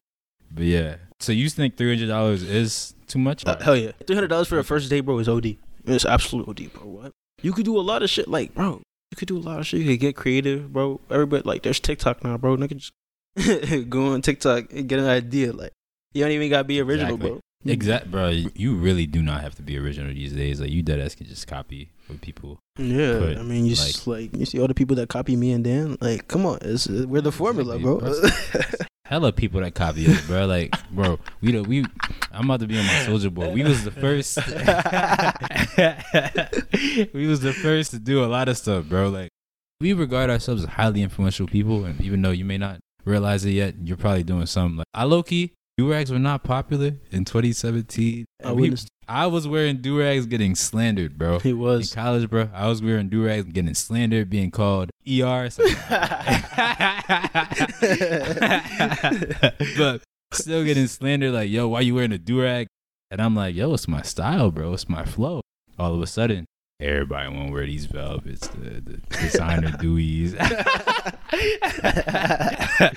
[0.51, 0.97] But yeah.
[1.21, 3.47] So you think three hundred dollars is too much?
[3.47, 5.57] Uh, hell yeah, three hundred dollars for a first date, bro, is OD.
[5.87, 6.87] It's absolute OD, bro.
[6.87, 7.13] What?
[7.43, 8.83] You could do a lot of shit, like, bro.
[9.11, 9.81] You could do a lot of shit.
[9.81, 11.01] You could get creative, bro.
[11.11, 12.57] Everybody, like, there's TikTok now, bro.
[12.57, 12.93] Nigga, just
[13.91, 15.53] go on TikTok and get an idea.
[15.53, 15.73] Like,
[16.13, 17.31] you don't even gotta be original, Exactly.
[17.31, 17.41] bro.
[17.67, 18.29] Exact, bro.
[18.29, 20.61] You really do not have to be original these days.
[20.61, 22.59] Like you dead ass can just copy what people.
[22.79, 25.53] Yeah, Put, I mean, you just like you see all the people that copy me
[25.53, 25.99] and Dan.
[26.01, 28.31] Like, come on, it's uh, we're the formula, Exactly,
[28.71, 28.87] bro.
[29.11, 30.47] Hella people that copy us, bro.
[30.47, 31.85] Like, bro, we the we.
[32.31, 33.51] I'm about to be on my soldier boy.
[33.51, 34.37] We was the first.
[37.13, 39.09] we was the first to do a lot of stuff, bro.
[39.09, 39.31] Like,
[39.81, 43.51] we regard ourselves as highly influential people, and even though you may not realize it
[43.51, 44.77] yet, you're probably doing something.
[44.77, 48.27] Like, I low key, do-rags were not popular in 2017.
[48.45, 48.75] I we-
[49.09, 51.39] I was wearing do-rags getting slandered, bro.
[51.41, 51.91] He was.
[51.91, 55.49] In college, bro, I was wearing do-rags getting slandered, being called ER.
[55.51, 55.65] so-
[59.79, 62.67] but still getting slandered like, yo, why you wearing a do-rag?
[63.11, 64.73] And I'm like, yo, it's my style, bro.
[64.75, 65.41] It's my flow.
[65.79, 66.45] All of a sudden,
[66.81, 70.33] everybody want to wear these velvets, the, the designer Deweys.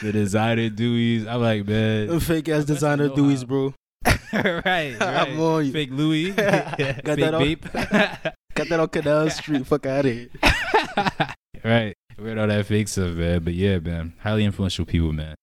[0.02, 1.28] the designer Deweys.
[1.28, 2.20] I'm like, man.
[2.20, 3.48] Fake ass designer know Dewey's, how.
[3.48, 3.74] bro.
[4.34, 5.02] right, right.
[5.02, 5.72] I'm on you.
[5.72, 6.32] Fake Louis.
[6.32, 8.34] Got Fake that on- vape.
[8.56, 9.66] Got that on Canal Street.
[9.66, 10.30] Fuck out of here.
[11.64, 11.96] right.
[12.18, 13.44] Weird all that fake stuff, man.
[13.44, 14.14] But yeah, man.
[14.20, 15.36] Highly influential people, man.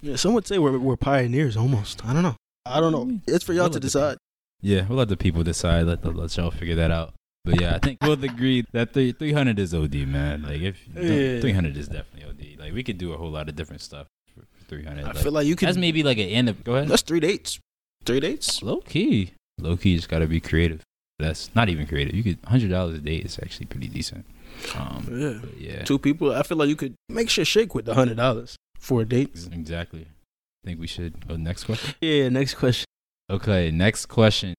[0.00, 2.04] Yeah, some would say we're we're pioneers almost.
[2.04, 2.36] I don't know.
[2.64, 3.18] I don't know.
[3.26, 4.16] It's for y'all We'll to let the decide.
[4.60, 5.86] Yeah, we'll let the people decide.
[5.86, 7.14] Let the, let y'all figure that out.
[7.46, 10.42] But yeah, I think we'll agree that three three hundred is OD, man.
[10.42, 11.40] Like if Yeah.
[11.40, 12.58] three hundred is definitely OD.
[12.60, 15.04] Like we could do a whole lot of different stuff for three hundred.
[15.04, 15.68] I Like, feel like you could.
[15.68, 16.64] that's maybe like an end of.
[16.64, 16.88] Go ahead.
[16.88, 17.60] That's three dates.
[18.04, 18.62] Three dates.
[18.62, 20.82] Low key, low key, just gotta be creative.
[21.20, 22.14] That's not even creative.
[22.14, 24.26] You could hundred dollars a day is actually pretty decent.
[24.74, 25.38] Um, Yeah.
[25.58, 26.32] yeah, Two people.
[26.34, 29.30] I feel like you could make shit shake with the hundred dollars for a date.
[29.52, 30.02] exactly.
[30.02, 31.94] I think we should go next question.
[32.00, 32.28] Yeah.
[32.28, 32.86] Next question.
[33.30, 34.54] Okay, next question.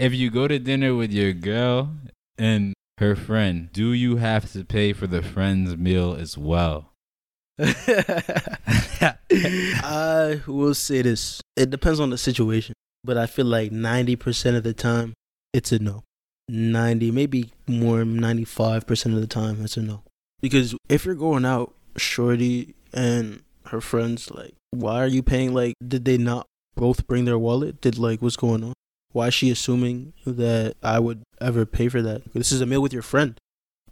[0.00, 1.94] If you go to dinner with your girl
[2.38, 6.92] and her friend, do you have to pay for the friend's meal as well?
[7.58, 9.16] I
[10.46, 11.40] will say this.
[11.56, 15.14] It depends on the situation, but I feel like 90% of the time,
[15.52, 16.02] it's a no.
[16.48, 20.02] 90, maybe more, 95% of the time, it's a no.
[20.40, 25.54] Because if you're going out, Shorty and her friends, like, why are you paying?
[25.54, 27.80] Like, did they not both bring their wallet?
[27.80, 28.72] Did, like, what's going on?
[29.12, 32.32] Why is she assuming that I would ever pay for that?
[32.32, 33.38] This is a meal with your friend.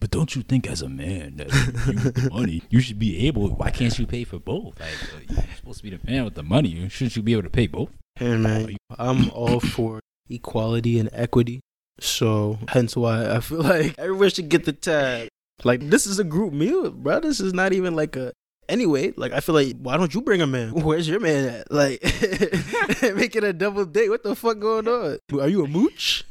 [0.00, 3.48] But don't you think, as a man, that you money, you should be able?
[3.48, 4.80] Why can't you pay for both?
[4.80, 6.88] Like, uh, you're supposed to be the man with the money.
[6.88, 7.90] Shouldn't you be able to pay both?
[8.16, 11.60] Hey man, I'm all for equality and equity.
[12.00, 15.28] So hence why I feel like everyone should get the tab.
[15.64, 17.20] Like this is a group meal, bro.
[17.20, 18.32] This is not even like a
[18.70, 20.70] anyway, like I feel like why don't you bring a man?
[20.74, 21.70] Where's your man at?
[21.70, 22.02] Like
[23.14, 24.08] making a double date.
[24.08, 25.18] What the fuck going on?
[25.38, 26.24] Are you a mooch?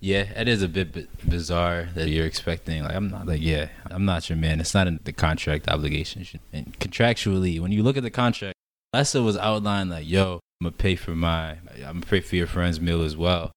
[0.00, 2.82] Yeah, it is a bit bi- bizarre that you're expecting.
[2.84, 4.60] Like, I'm not like, yeah, I'm not your man.
[4.60, 6.34] It's not in the contract obligations.
[6.52, 8.54] And contractually, when you look at the contract,
[8.94, 12.46] Lessa was outlined like, yo, I'm gonna pay for my, I'm gonna pay for your
[12.46, 13.52] friend's meal as well.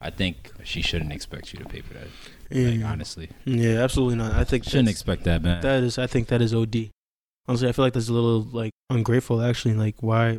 [0.00, 2.08] I think she shouldn't expect you to pay for that.
[2.50, 4.34] Like, Yeah, honestly, yeah, absolutely not.
[4.34, 5.62] I think she shouldn't expect that, man.
[5.62, 6.90] That is, I think that is OD.
[7.48, 9.42] Honestly, I feel like that's a little like ungrateful.
[9.42, 10.38] Actually, like why?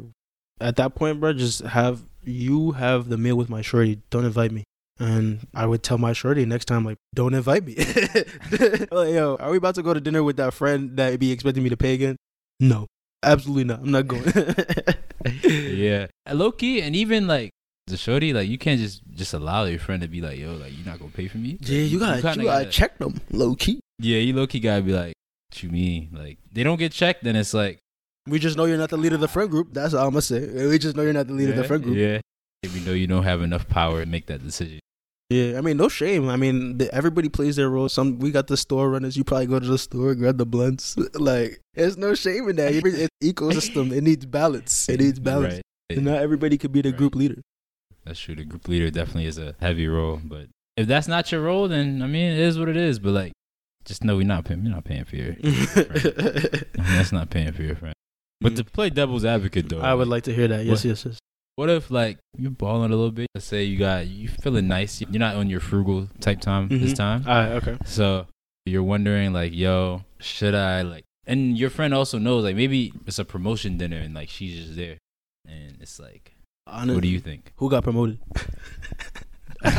[0.62, 4.02] At that point, bro, just have you have the meal with my shorty.
[4.10, 4.64] Don't invite me.
[5.00, 7.76] And I would tell my shorty next time, like, don't invite me.
[8.92, 11.64] like, yo, are we about to go to dinner with that friend that be expecting
[11.64, 12.18] me to pay again?
[12.60, 12.86] No,
[13.24, 13.80] absolutely not.
[13.80, 14.26] I'm not going.
[15.44, 17.52] yeah, low key, and even like
[17.88, 20.76] the shorty, like you can't just just allow your friend to be like, yo, like
[20.76, 21.58] you're not gonna pay for me.
[21.62, 23.80] Yeah, you gotta, you, kinda gotta check them low key.
[24.00, 25.14] Yeah, you low key gotta be like,
[25.60, 26.10] what you mean?
[26.14, 27.80] Like they don't get checked, then it's like,
[28.28, 29.74] We just know you're not the leader of the friend group.
[29.74, 30.68] That's all I'm gonna say.
[30.68, 31.98] We just know you're not the leader of the friend group.
[31.98, 32.20] Yeah,
[32.74, 34.80] we know you don't have enough power to make that decision.
[35.30, 36.28] Yeah, I mean, no shame.
[36.28, 37.88] I mean, the, everybody plays their role.
[37.88, 39.16] Some we got the store runners.
[39.16, 40.96] You probably go to the store, grab the blunts.
[41.14, 42.74] Like, there's no shame in that.
[42.74, 43.92] It's ecosystem.
[43.92, 44.90] It needs balance.
[44.90, 45.56] It needs balance.
[45.56, 45.98] Right.
[45.98, 46.98] And not everybody could be the Right.
[46.98, 47.42] group leader.
[48.06, 48.36] That's true.
[48.36, 52.02] The group leader definitely is a heavy role, but if that's not your role, then
[52.02, 52.98] I mean, it is what it is.
[52.98, 53.34] But like,
[53.86, 54.64] just know we're not paying.
[54.64, 55.34] We're not paying for your.
[56.74, 57.94] that's not paying for your friend.
[58.42, 60.66] But to play devil's advocate, though, I would like to hear that.
[60.66, 60.86] Yes, What?
[60.86, 61.18] yes, yes.
[61.56, 63.28] What if like you're balling a little bit?
[63.36, 65.02] Let's say you got you feeling nice.
[65.02, 66.96] You're not on your frugal type time this Mhm.
[66.96, 67.24] time.
[67.28, 67.78] All right, okay.
[67.86, 68.28] So
[68.66, 71.04] you're wondering like, yo, should I like?
[71.28, 74.76] And your friend also knows like maybe it's a promotion dinner and like she's just
[74.78, 74.98] there,
[75.48, 76.34] and it's like,
[76.66, 77.52] Honestly, what do you think?
[77.58, 78.20] Who got promoted?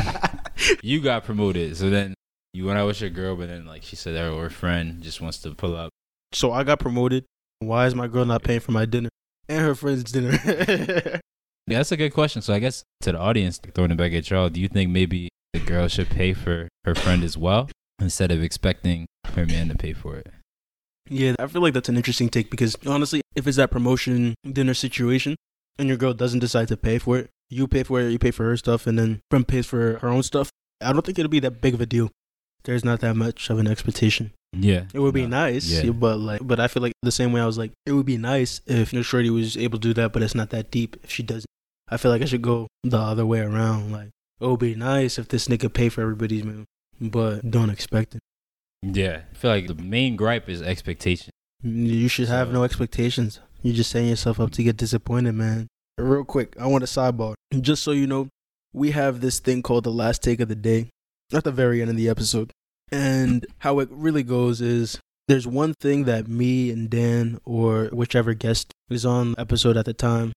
[0.83, 2.13] You got promoted, so then
[2.53, 5.21] you went out with your girl, but then like she said her her friend just
[5.21, 5.89] wants to pull up.
[6.33, 7.25] so I got promoted.
[7.59, 9.09] Why is my girl not paying for my dinner
[9.47, 10.37] and her friend's dinner?
[11.67, 12.41] Yeah, that's a good question.
[12.41, 15.29] So I guess to the audience, throwing it back at y'all, do you think maybe
[15.53, 17.69] the girl should pay for her friend as well
[18.01, 20.27] instead of expecting her man to pay for it?
[21.09, 24.73] Yeah, I feel like that's an interesting take because honestly, if it's that promotion dinner
[24.73, 25.35] situation
[25.77, 28.31] and your girl doesn't decide to pay for it, you pay for it, you pay
[28.31, 30.49] for her stuff, and then friend pays for her own stuff.
[30.81, 32.09] I don't think it'll be that big of a deal.
[32.63, 34.31] There's not that much of an expectation.
[34.53, 35.29] Yeah, It would be No.
[35.45, 35.91] nice, Yeah.
[35.91, 38.17] but like, but I feel like the same way I was like, it would be
[38.17, 41.09] nice if your shorty was able to do that, but it's not that deep if
[41.09, 41.45] she doesn't.
[41.89, 43.91] I feel like I should go the other way around.
[43.93, 44.09] Like,
[44.41, 46.65] it would be nice if this nigga pay for everybody's meal,
[46.99, 48.21] but don't expect it.
[48.83, 51.29] Yeah, I feel like the main gripe is expectation.
[51.63, 53.39] You should have no expectations.
[53.61, 55.67] You're just setting yourself up to get disappointed, man.
[55.97, 57.35] Real quick, I want a sidebar.
[57.59, 58.27] Just so you know,
[58.73, 60.89] we have this thing called the last take of the day
[61.33, 62.51] at the very end of the episode.
[62.91, 68.33] And how it really goes is there's one thing that me and Dan or whichever
[68.33, 70.33] guest is on episode at the time,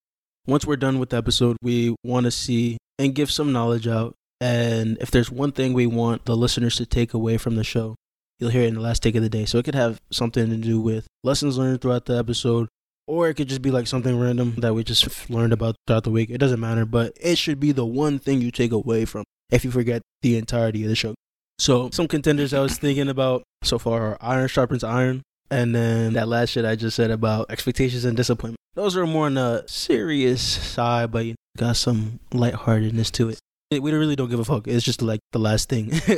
[0.47, 4.15] once we're done with the episode, we want to see and give some knowledge out.
[4.41, 7.97] And if there's one thing we want the listeners to take away from the show,
[8.39, 9.47] you'll hear it in the last take of the day.
[9.47, 12.69] So it could have something to do with lessons learned throughout the episode,
[13.07, 16.11] or it could just be like something random that we just learned about throughout the
[16.11, 16.31] week.
[16.31, 19.65] It doesn't matter, but it should be the one thing you take away from if
[19.65, 21.15] you forget the entirety of the show.
[21.59, 26.15] So some contenders I was thinking about so far are Iron Sharpens Iron, and then
[26.15, 28.59] that last shit I just said about expectations and disappointment.
[28.75, 33.39] Those are more on the serious side, but you got some lightheartedness to it.
[33.71, 34.69] We really don't give a fuck.
[34.69, 35.89] It's just like the last thing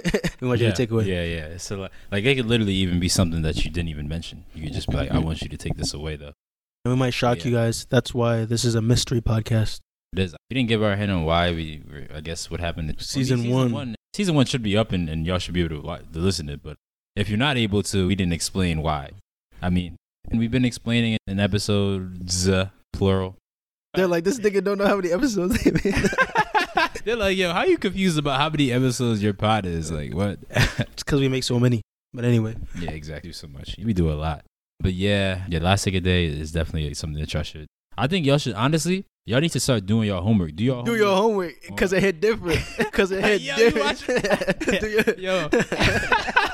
[0.40, 1.04] we want yeah, you to take away.
[1.04, 1.56] Yeah, yeah.
[1.58, 4.44] So like, like it could literally even be something that you didn't even mention.
[4.54, 5.26] You could just be like, I mm-hmm.
[5.26, 6.32] want you to take this away though.
[6.84, 7.86] And we might shock you guys.
[7.88, 9.80] That's why this is a mystery podcast.
[10.18, 10.34] Is.
[10.50, 11.82] We didn't give our hint on why we.
[12.14, 12.94] I guess what happened.
[12.98, 13.94] Season season one.
[14.14, 16.54] Season one should be up and, and y'all should be able to, to listen to
[16.54, 16.62] it.
[16.62, 16.76] But
[17.14, 19.10] if you're not able to, we didn't explain why.
[19.60, 19.96] I mean,
[20.30, 23.36] and we've been explaining it in episodes uh, plural.
[23.94, 25.94] They're like, this nigga don't know how many episodes they made.
[27.04, 29.90] They're like, yo, how you confused about how many episodes your pod is?
[29.90, 30.38] Like, what?
[30.50, 31.80] it's because we make so many.
[32.12, 33.32] But anyway, yeah, exactly.
[33.32, 33.76] So much.
[33.82, 34.44] We do a lot.
[34.80, 37.66] But yeah, yeah, last a day is definitely something that y'all should.
[37.96, 39.04] I think y'all should honestly.
[39.28, 40.54] Y'all need to start doing your homework.
[40.54, 40.98] Do your do homework.
[41.00, 42.60] your homework because it hit different.
[42.78, 44.60] Because it hit Yo, different.
[44.80, 45.48] Do your- Yo.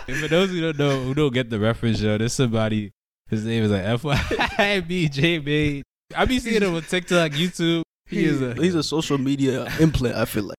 [0.09, 2.91] And for those who don't know, who don't get the reference, yo, there's somebody.
[3.29, 5.83] His name is like FYBJ made.
[6.17, 7.83] I be seeing him on TikTok, YouTube.
[8.07, 10.17] He is a he's a social media implant.
[10.17, 10.57] I feel like,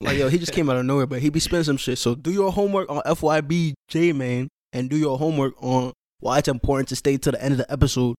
[0.00, 1.98] like yo, he just came out of nowhere, but he be spending some shit.
[1.98, 6.88] So do your homework on FYBJ man, and do your homework on why it's important
[6.90, 8.14] to stay to the end of the episode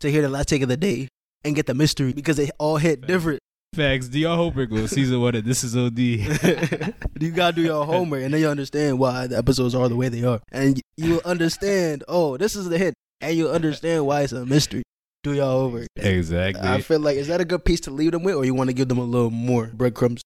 [0.00, 1.08] to hear the last take of the day
[1.44, 3.40] and get the mystery because they all hit different.
[3.74, 4.08] facts.
[4.08, 5.98] Do your homework on season one, and this is OD.
[7.20, 10.08] you gotta do your homework, and then you understand why the episodes are the way
[10.08, 12.04] they are, and you will understand.
[12.08, 12.94] Oh, this is the hit.
[13.20, 14.82] and you'll understand why it's a mystery.
[15.22, 15.86] Do y'all over?
[15.96, 16.66] Exactly.
[16.66, 18.68] I feel like is that a good piece to leave them with, or you want
[18.70, 20.22] to give them a little more breadcrumbs?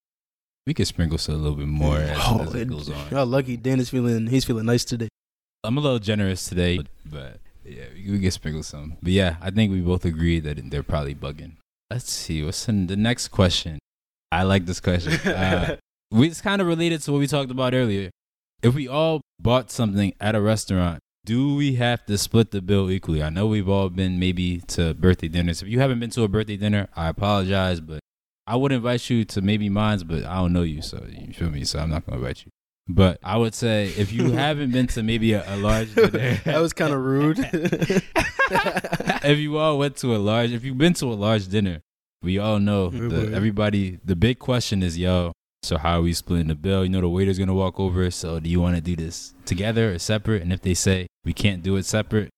[0.67, 3.09] we could sprinkle some a little bit more as, Oh, as it goes on.
[3.11, 3.55] Y'all lucky.
[3.55, 4.25] Dan is feeling.
[4.27, 5.09] He's feeling nice today.
[5.63, 8.97] I'm a little generous today, but yeah, we, we can sprinkle some.
[9.01, 11.53] But yeah, I think we both agree that they're probably bugging.
[11.89, 12.43] Let's see.
[12.43, 13.79] What's in the next question?
[14.31, 15.13] I like this question.
[15.27, 15.77] Uh,
[16.11, 18.09] we it's kind of related to what we talked about earlier.
[18.61, 22.89] If we all bought something at a restaurant, do we have to split the bill
[22.89, 23.23] equally?
[23.23, 25.61] I know we've all been maybe to birthday dinners.
[25.61, 27.99] If you haven't been to a birthday dinner, I apologize, but
[28.47, 31.49] I would invite you to maybe mine's, but I don't know you, so you feel
[31.49, 31.63] me.
[31.63, 32.51] So I'm not gonna invite you.
[32.87, 36.09] But I would say if you haven't been to maybe a, a large dinner,
[36.45, 37.39] that was kind of rude.
[39.23, 41.81] if you all went to a large, if you've been to a large dinner,
[42.21, 43.35] we all know the, Everybody.
[43.35, 43.99] everybody.
[44.05, 45.31] The big question is, yo.
[45.63, 46.83] So how are we splitting the bill?
[46.83, 48.11] You know the waiter's gonna walk over.
[48.11, 50.43] So do you want to do this together or separate?
[50.43, 52.29] And if they say we can't do it separate,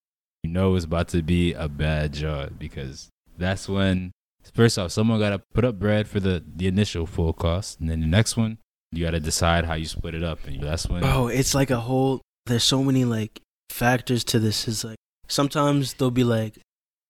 [0.42, 4.12] you know it's about to be a bad job because that's when
[4.54, 8.00] first off someone gotta put up bread for the the initial full cost, and then
[8.00, 8.56] the next one
[8.92, 11.80] you gotta decide how you split it up, and that's when Bro, it's like a
[11.80, 12.20] whole.
[12.46, 14.66] There's so many like factors to this.
[14.68, 14.96] Is like
[15.28, 16.58] sometimes they'll be like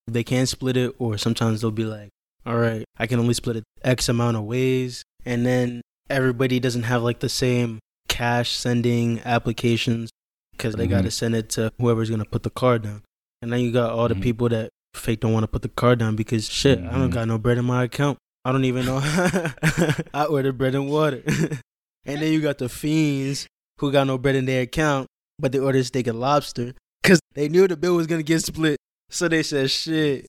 [0.06, 2.08] they can split it, or sometimes they'll be like,
[2.46, 6.84] all right, I can only split it X amount of ways, and then everybody doesn't
[6.84, 10.10] have like the same cash sending applications
[10.52, 13.02] because they got to send it to whoever's gonna put the card down,
[13.42, 14.22] and then you got all the Mhm.
[14.22, 17.14] people that fake don't want to put the card down because shit, I don't Mhm.
[17.14, 18.18] got no bread in my account.
[18.44, 18.98] I don't even know.
[20.14, 21.22] I ordered bread and water.
[22.08, 23.46] and then you got the fiends
[23.78, 25.06] who got no bread in their account,
[25.38, 28.42] but they ordered steak and lobster because they knew the bill was going to get
[28.42, 28.76] split.
[29.10, 30.26] So they said, shit.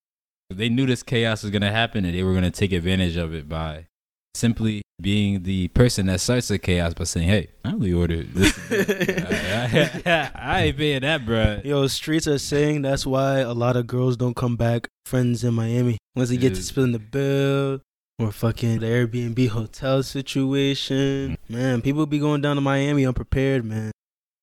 [0.51, 3.49] they knew this chaos was gonna happen, and they were gonna take advantage of it
[3.49, 3.87] by
[4.35, 8.57] simply being the person that starts the chaos by saying, "Hey, I only ordered this.
[8.71, 13.75] I, I- I ain't paying that, bruh." Yo, streets are saying that's why a lot
[13.75, 15.97] of girls don't come back friends in Miami.
[16.15, 17.81] Once they get to splitting the bill
[18.19, 21.37] or fucking the Airbnb hotel situation.
[21.47, 23.91] Man, people be going down to Miami unprepared, man.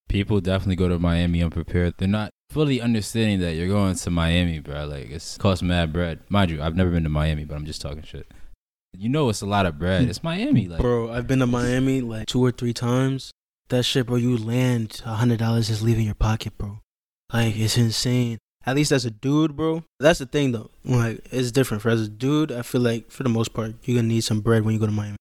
[0.09, 1.95] People definitely go to Miami unprepared.
[1.99, 4.87] They're not fully understanding that you're going to Miami, bro.
[4.87, 6.21] Like it's cost mad bread.
[6.29, 8.27] Mind you, I've never been to Miami, but I'm just talking shit.
[8.97, 10.09] You know, it's a lot of bread.
[10.09, 13.31] It's Miami, like bro, I've been to Miami like two or three times.
[13.69, 16.81] That shit, bro, you land a hundred dollars just leaving your pocket, bro.
[17.33, 18.39] Like it's insane.
[18.67, 19.85] At least as a dude, bro.
[20.01, 20.71] That's the thing though.
[20.85, 21.83] Like it's different.
[21.83, 24.41] For as a dude, I feel like for the most part, you're gonna need some
[24.41, 25.17] bread when you go to Miami.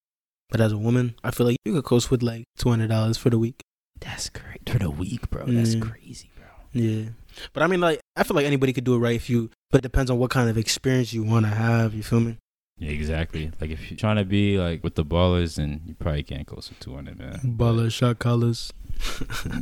[0.50, 3.18] But as a woman, I feel like you could coast with like two hundred dollars
[3.18, 3.62] for the week.
[4.00, 5.46] that's great for the week, bro.
[5.46, 5.82] That's Mm.
[5.90, 6.48] crazy, bro.
[6.74, 7.10] Yeah.
[7.54, 9.80] But I mean like I feel like anybody could do it right if you but
[9.80, 12.38] it depends on what kind of experience you wanna have, you feel me?
[12.78, 13.52] Yeah, exactly.
[13.62, 16.70] Like if you're trying to be like with the ballers, then you probably can't cost
[16.70, 17.40] with 200, man.
[17.58, 18.74] Baller shot collars.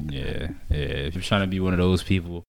[0.10, 0.78] Yeah, yeah.
[1.10, 2.44] If you're trying to be one of those people,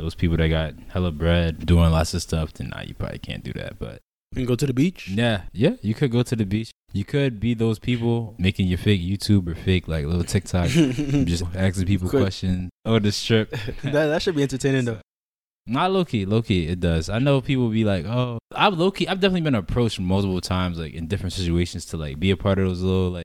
[0.00, 3.44] those people that got hella bread, doing lots of stuff, then nah, you probably can't
[3.44, 3.78] do that.
[3.78, 4.00] But
[4.34, 5.08] And go to the beach.
[5.08, 6.70] yeah, yeah, you could go to the beach.
[6.92, 11.44] You could be those people making your fake YouTube or fake like little TikTok, just
[11.54, 12.22] asking people Quick.
[12.22, 13.50] questions or the strip.
[13.84, 14.98] that that should be entertaining though.
[15.66, 17.08] Not low key, low key, it does.
[17.08, 20.78] I know people be like, "Oh, I've low key." I've definitely been approached multiple times,
[20.78, 23.24] like in different situations, to like be a part of those little like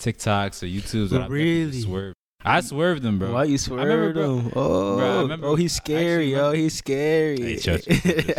[0.00, 1.18] TikToks or YouTubes.
[1.18, 1.80] I've Really?
[1.80, 2.14] swerved.
[2.44, 3.32] I swerved them, bro.
[3.32, 4.52] Why you I remember, bro- him?
[4.54, 6.52] Oh, Bro, I remember- oh, he's scary, yo.
[6.52, 7.40] He's scary.
[7.40, 8.34] Hey, chill, chill, chill.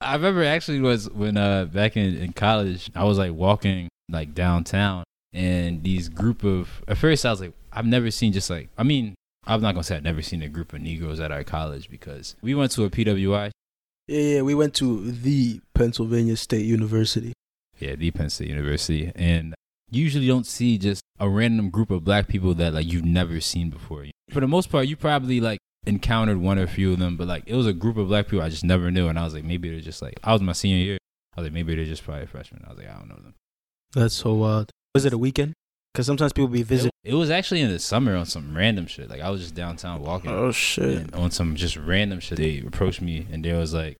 [0.00, 4.34] I remember actually was when uh back in, in college, I was like walking like
[4.34, 8.68] downtown, and these group of at first I was like, I've never seen just like
[8.78, 9.14] I mean.
[9.48, 12.34] I'm not gonna say I've never seen a group of Negroes at our college because
[12.42, 13.52] we went to a PWI,
[14.08, 14.42] yeah, yeah.
[14.42, 17.32] We went to the Pennsylvania State University.
[17.78, 19.12] Yeah, the Penn State University.
[19.14, 19.54] And
[19.90, 23.40] you usually don't see just a random group of black people that like you've never
[23.40, 24.06] seen before.
[24.30, 27.28] For the most part, you probably like encountered one or a few of them, but
[27.28, 29.08] like it was a group of black people I just never knew.
[29.08, 30.98] And I was like, maybe they're just like, I was my senior year.
[31.36, 32.64] I was like, maybe they're just probably freshmen.
[32.66, 33.34] I was like, I don't know them.
[33.94, 34.70] That's so wild.
[34.94, 35.52] Was it a weekend?
[35.92, 36.90] Because sometimes people be It, visiting.
[37.04, 39.08] it was actually in the summer on some random shit.
[39.08, 40.30] Like I was just downtown walking.
[40.30, 40.98] Oh shit!
[40.98, 42.36] and on some just random shit.
[42.38, 43.96] They approached me and they was like,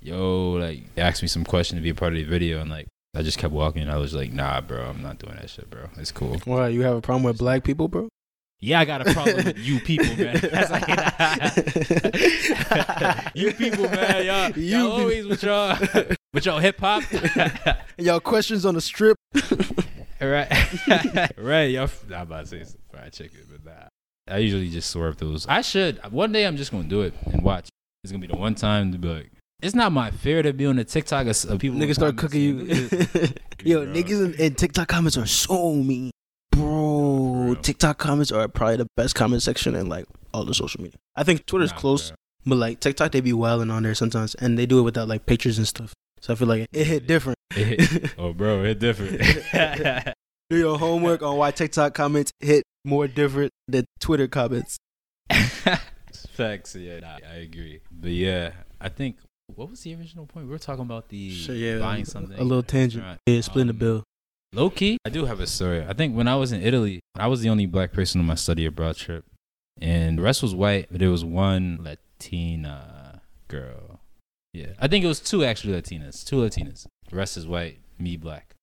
[0.00, 2.60] yo, like, they asked me some question to be a part of the video.
[2.60, 3.88] And like, I just kept walking.
[3.88, 5.88] I was like, nah, bro, I'm not doing that shit, bro.
[5.96, 6.40] It's cool.
[6.44, 8.08] Why you have a problem with black people, bro?
[8.60, 10.36] Yeah, I got a problem with you people, man.
[13.34, 14.26] You people, man.
[14.26, 15.76] Y'all, You y'all always with y'all,
[16.34, 17.02] with y'all hip hop.
[17.98, 19.16] Y'all questions on the strip.
[20.20, 21.70] right, right.
[21.70, 24.34] Y'all, I'm about to say some fried chicken, but nah.
[24.34, 25.46] I usually just swerve those.
[25.48, 25.98] I should.
[26.12, 27.68] One day I'm just gonna do it and watch.
[28.04, 29.30] It's gonna be the one time to be like,
[29.62, 31.78] it's not my fear to be on the TikTok of of people.
[31.78, 32.66] Niggas start cooking you.
[33.64, 33.94] Yo, Bro.
[33.94, 36.10] niggas in, in TikTok comments are so mean,
[36.52, 37.56] bro.
[37.62, 40.98] TikTok comments are probably the best comment section in like all the social media.
[41.16, 42.08] I think Twitter's Nah, close.
[42.10, 42.16] bro.
[42.46, 45.26] But like TikTok, they be wilding on there sometimes, and they do it without like
[45.26, 45.92] pictures and stuff.
[46.20, 47.36] So I feel like it hit different.
[48.18, 49.20] oh, bro, it different.
[50.50, 54.78] Do your homework on why TikTok comments hit more different than Twitter comments.
[56.30, 57.80] Facts, yeah, nah, I agree.
[57.90, 59.16] But yeah, I think
[59.56, 60.46] what was the original point?
[60.46, 62.38] We were talking about the Sure, yeah, buying something.
[62.38, 63.04] A little tangent.
[63.26, 64.04] Yeah, splitting the Um, bill.
[64.52, 65.84] Low key, I do have a story.
[65.86, 68.34] I think when I was in Italy, I was the only black person on my
[68.34, 69.24] study abroad trip,
[69.80, 70.88] and the rest was white.
[70.90, 74.00] But there was one Latina girl.
[74.52, 76.24] Yeah, I think it was two actually Latinas.
[76.24, 76.86] Two Latinas.
[77.08, 77.78] The rest is white.
[77.98, 78.54] Me black.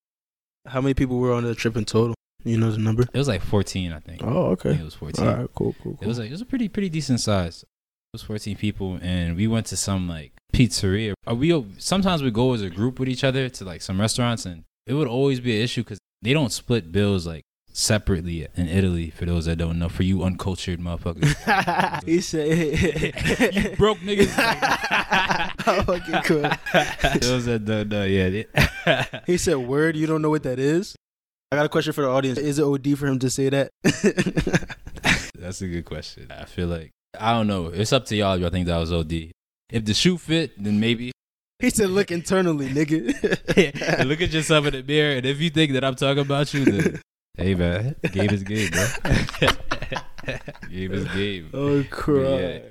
[0.68, 2.16] How many people were on the trip in total?
[2.44, 3.04] You know the number?
[3.04, 4.22] It was like fourteen, I think.
[4.24, 4.82] Oh, I think okay.
[4.82, 5.26] it was fourteen.
[5.28, 6.00] All right, cool, cool, cool.
[6.02, 7.64] It was like it was a pretty pretty decent size.
[7.64, 7.68] It
[8.14, 11.14] was 14 people, and we went to some like pizzeria.
[11.30, 14.46] Uh, We sometimes we go as a group with each other to like some restaurants,
[14.46, 18.68] and it would always be an issue because they don't split bills like separately in
[18.68, 19.10] Italy.
[19.12, 24.34] For those that don't know, for you uncultured motherfuckers, he said, you broke niggas.
[25.70, 26.42] Oh, fucking cool.
[27.20, 29.04] those that don't know, yeah.
[29.26, 30.96] He said, "Word, you don't know what that is."
[31.52, 32.38] I got a question for the audience.
[32.40, 33.72] Is it OD for him to say that?
[35.38, 36.28] That's a good question.
[36.32, 37.68] I feel like I don't know.
[37.68, 38.36] It's up to y'all.
[38.36, 39.32] If y'all think that was OD.
[39.70, 41.12] If the shoe fit, then maybe.
[41.60, 45.74] he said, "Look internally, nigga." look at yourself in the mirror, and if you think
[45.74, 47.02] that I'm talking about you, then
[47.36, 48.86] hey man, game is game, bro.
[50.70, 51.50] game is game.
[51.54, 51.84] oh, Yeah.
[51.90, 52.62] cry.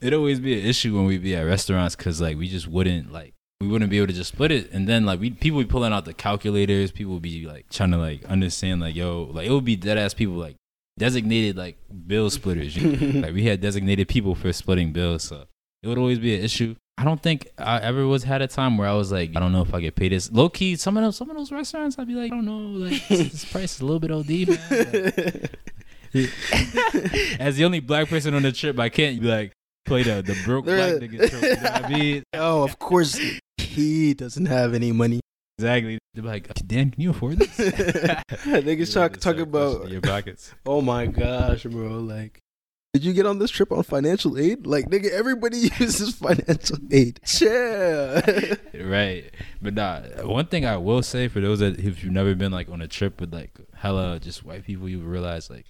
[0.00, 3.12] It'd always be an issue when we be at restaurants because like we just wouldn't
[3.12, 5.66] like we wouldn't be able to just split it, and then like we people be
[5.66, 9.46] pulling out the calculators, people would be like trying to like understand like yo like
[9.46, 10.56] it would be dead ass people like
[10.98, 11.76] designated like
[12.06, 12.76] bill splitters.
[12.76, 13.20] You know?
[13.26, 15.44] like we had designated people for splitting bills, so
[15.82, 16.74] it would always be an issue.
[16.98, 19.52] I don't think I ever was had a time where I was like, I don't
[19.52, 20.30] know if I get paid this.
[20.30, 22.58] Low key, some of those some of those restaurants, I'd be like, I don't know,
[22.58, 25.48] like this, this price is a little bit OD, man.
[26.12, 26.30] Like,
[27.40, 29.52] as the only black person on the trip, I can't be like
[29.86, 31.42] play the the broke black nigga trope.
[31.42, 32.22] You know I mean?
[32.34, 33.18] oh, of course,
[33.58, 35.20] he doesn't have any money.
[35.58, 35.98] Exactly.
[36.14, 37.48] They're like, Dan, can you afford this?
[37.58, 39.88] Niggas talk talk about.
[39.88, 40.52] your pockets.
[40.66, 41.98] Oh my gosh, bro!
[41.98, 42.40] Like,
[42.92, 44.66] did you get on this trip on financial aid?
[44.66, 47.20] Like, nigga, everybody uses financial aid.
[47.24, 48.14] Chill.
[48.84, 49.30] right.
[49.62, 52.68] But nah, one thing I will say for those that if you've never been like
[52.68, 55.66] on a trip with like hella just white people, you realize like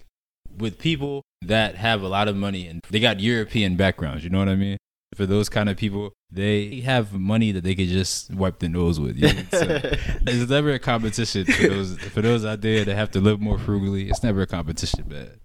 [0.57, 4.39] with people that have a lot of money and they got European backgrounds, you know
[4.39, 4.77] what I mean?
[5.15, 8.99] For those kind of people, they have money that they could just wipe their nose
[8.99, 9.17] with.
[9.17, 9.43] You know?
[9.51, 9.59] So
[10.25, 13.59] it's never a competition for those for those out there that have to live more
[13.59, 14.09] frugally.
[14.09, 15.41] It's never a competition, man.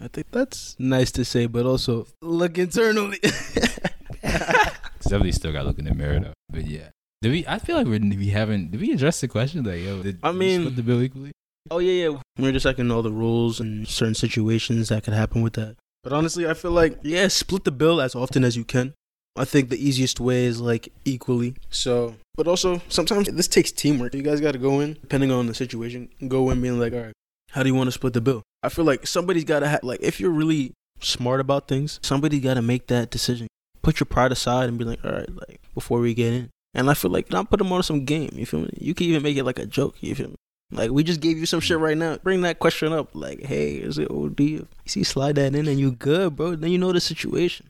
[0.00, 3.18] I think that's nice to say, but also look internally.
[4.22, 6.32] Definitely still got to look in the mirror though.
[6.50, 6.90] But yeah.
[7.22, 7.46] Did we?
[7.46, 8.70] I feel like we're, we haven't.
[8.70, 9.64] Did we address the question?
[9.64, 11.32] Like, yo, did I mean- split the bill equally?
[11.70, 12.18] oh yeah, yeah.
[12.38, 15.76] We're just like in all the rules and certain situations that could happen with that.
[16.02, 18.94] But honestly, I feel like yeah, split the bill as often as you can.
[19.36, 21.56] I think the easiest way is like equally.
[21.68, 24.14] So, but also sometimes this takes teamwork.
[24.14, 27.00] You guys got to go in, depending on the situation, go in being like, all
[27.00, 27.12] right,
[27.50, 28.42] how do you want to split the bill?
[28.62, 32.40] I feel like somebody's got to have like if you're really smart about things, somebody
[32.40, 33.46] got to make that decision.
[33.82, 36.50] Put your pride aside and be like, all right, like before we get in.
[36.74, 38.30] And I feel like not put them on some game.
[38.34, 38.70] You feel me?
[38.78, 39.96] You can even make it like a joke.
[40.00, 40.36] You feel me?
[40.70, 42.18] Like we just gave you some shit right now.
[42.18, 43.08] Bring that question up.
[43.14, 44.40] Like, hey, is it OD?
[44.40, 46.54] You see, slide that in and you good, bro.
[46.54, 47.66] Then you know the situation.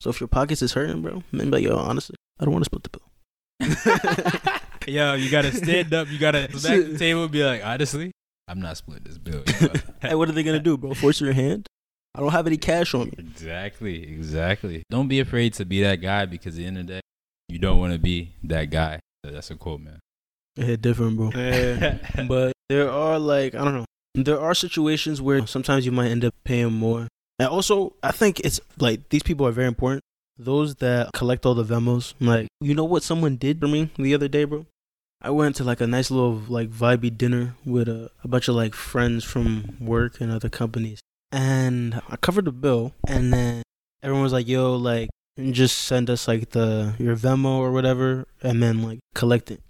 [0.00, 2.64] So if your pockets is hurting, bro, then be like, yo, honestly, I don't want
[2.64, 3.02] to split the bill.
[4.86, 6.08] Yo, you gotta stand up.
[6.10, 8.12] You gotta back the table and be like, honestly,
[8.48, 9.42] I'm not splitting this bill.
[10.00, 10.94] hey, what are they gonna do, bro?
[10.94, 11.66] Force your hand?
[12.14, 13.14] I don't have any cash on me.
[13.18, 14.82] exactly, exactly.
[14.90, 17.00] Don't be afraid to be that guy because at the end of the day,
[17.48, 19.00] you don't want to be that guy.
[19.22, 20.00] That's a quote, man.
[20.56, 21.30] It hit different, bro.
[22.26, 23.84] but there are like I don't know.
[24.14, 27.06] There are situations where sometimes you might end up paying more.
[27.38, 30.02] And also, I think it's like these people are very important.
[30.38, 32.14] Those that collect all the Venmos.
[32.18, 34.66] Like, you know what someone did for me the other day, bro?
[35.20, 38.54] I went to like a nice little like vibey dinner with a, a bunch of
[38.54, 41.00] like friends from work and other companies.
[41.32, 43.62] And I covered the bill and then
[44.02, 45.10] everyone was like, yo, like
[45.50, 49.60] just send us like the your Venmo or whatever and then like collect it.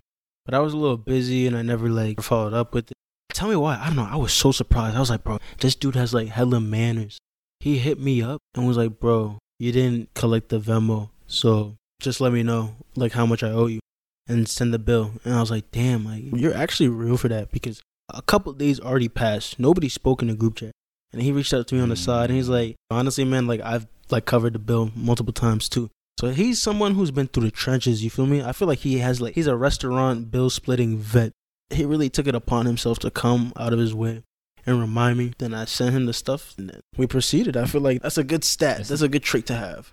[0.45, 2.97] But I was a little busy and I never like followed up with it.
[3.33, 3.79] Tell me why.
[3.81, 4.09] I don't know.
[4.11, 4.97] I was so surprised.
[4.97, 7.19] I was like, bro, this dude has like hella manners.
[7.61, 11.09] He hit me up and was like, bro, you didn't collect the Venmo.
[11.27, 13.81] So just let me know like how much I owe you
[14.29, 15.13] and send the bill.
[15.25, 18.79] And I was like, damn, like you're actually real for that because a couple days
[18.79, 19.59] already passed.
[19.59, 20.73] Nobody spoke in the group chat.
[21.13, 23.63] And he reached out to me on the side and he's like, honestly, man, like
[23.63, 25.91] I've like covered the bill multiple times too.
[26.21, 28.43] So he's someone who's been through the trenches, you feel me?
[28.43, 31.33] I feel like he has like he's a restaurant bill splitting vet.
[31.71, 34.23] He really took it upon himself to come out of his way
[34.67, 35.33] and remind me.
[35.39, 37.57] Then I sent him the stuff and then we proceeded.
[37.57, 38.85] I feel like that's a good stat.
[38.85, 39.93] That's a good trait to have.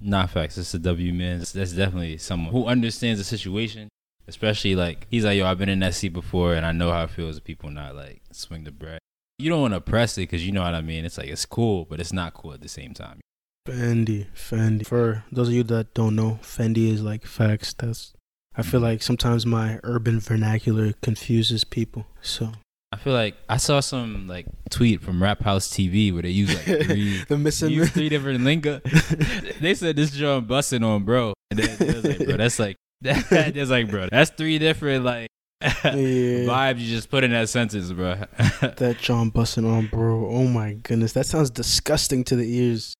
[0.00, 0.56] Not facts.
[0.56, 1.38] It's a W man.
[1.38, 3.88] That's that's definitely someone who understands the situation.
[4.26, 7.04] Especially like he's like, yo, I've been in that seat before, and I know how
[7.04, 9.00] it feels if people not like swing the bread.
[9.38, 11.04] You don't want to press it because you know what I mean.
[11.04, 13.20] It's like it's cool, but it's not cool at the same time.
[13.68, 14.86] Fendi, Fendi.
[14.86, 17.74] For those of you that don't know, Fendi is like facts.
[17.74, 18.12] That's.
[18.56, 18.84] I feel mm-hmm.
[18.84, 22.06] like sometimes my urban vernacular confuses people.
[22.20, 22.52] So
[22.92, 26.52] I feel like I saw some like tweet from Rap House TV where they use
[26.52, 28.80] like three, the missing use three different lingo.
[29.60, 33.88] they said this joint busting on bro, and then like, bro, that's like that's like,
[33.90, 35.28] bro, that's three different like
[35.62, 38.16] vibes you just put in that sentence, bro.
[38.60, 40.26] that John busting on, bro.
[40.26, 42.94] Oh my goodness, that sounds disgusting to the ears.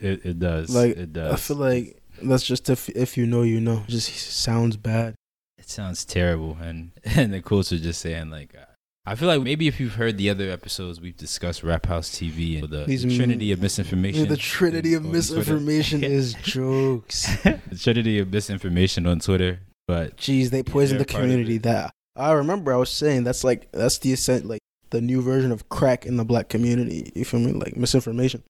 [0.00, 0.74] It it does.
[0.74, 1.34] Like it does.
[1.34, 3.82] I feel like that's just if if you know, you know.
[3.86, 5.16] It just sounds bad.
[5.58, 8.54] it sounds terrible, and and the quotes are just saying like.
[8.58, 8.64] Uh,
[9.06, 12.62] I feel like maybe if you've heard the other episodes we've discussed Rap House TV
[12.62, 14.24] and the, These trinity of misinformation.
[14.24, 17.26] Yeah, the trinity of misinformation is jokes.
[17.42, 19.60] the trinity of misinformation on Twitter.
[19.86, 21.56] But Jeez, they poisoned the community.
[21.56, 21.64] it.
[21.64, 22.72] That I remember.
[22.72, 26.16] I was saying that's like that's the ascent, like the new version of crack in
[26.16, 27.12] the black community.
[27.14, 27.52] You feel me?
[27.52, 28.42] Like misinformation.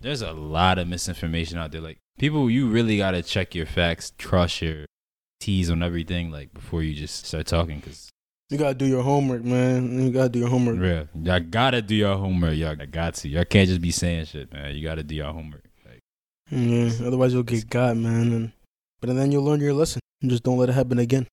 [0.00, 1.80] there's a lot of misinformation out there.
[1.80, 4.86] Like people, you really gotta check your facts, trust your
[5.40, 7.80] T's on everything, like before you just start talking.
[7.80, 8.10] Cause
[8.50, 10.02] You gotta do your homework, man.
[10.02, 10.78] You gotta do your homework.
[10.80, 12.54] Yeah, y'all gotta do your homework.
[12.56, 13.28] Y'all got to.
[13.28, 14.74] Y'all can't just be saying shit, man.
[14.74, 15.64] You gotta do your homework.
[15.84, 16.00] Like,
[16.50, 18.32] Yeah, otherwise you'll get got, man.
[18.32, 18.52] And
[19.02, 20.00] but then you'll learn your lesson.
[20.22, 21.26] And just don't let it happen again.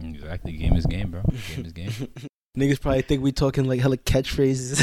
[0.00, 1.22] exactly, game is game, bro.
[1.54, 1.90] Game is game.
[2.58, 4.80] Niggas probably think we talking like hella catchphrases.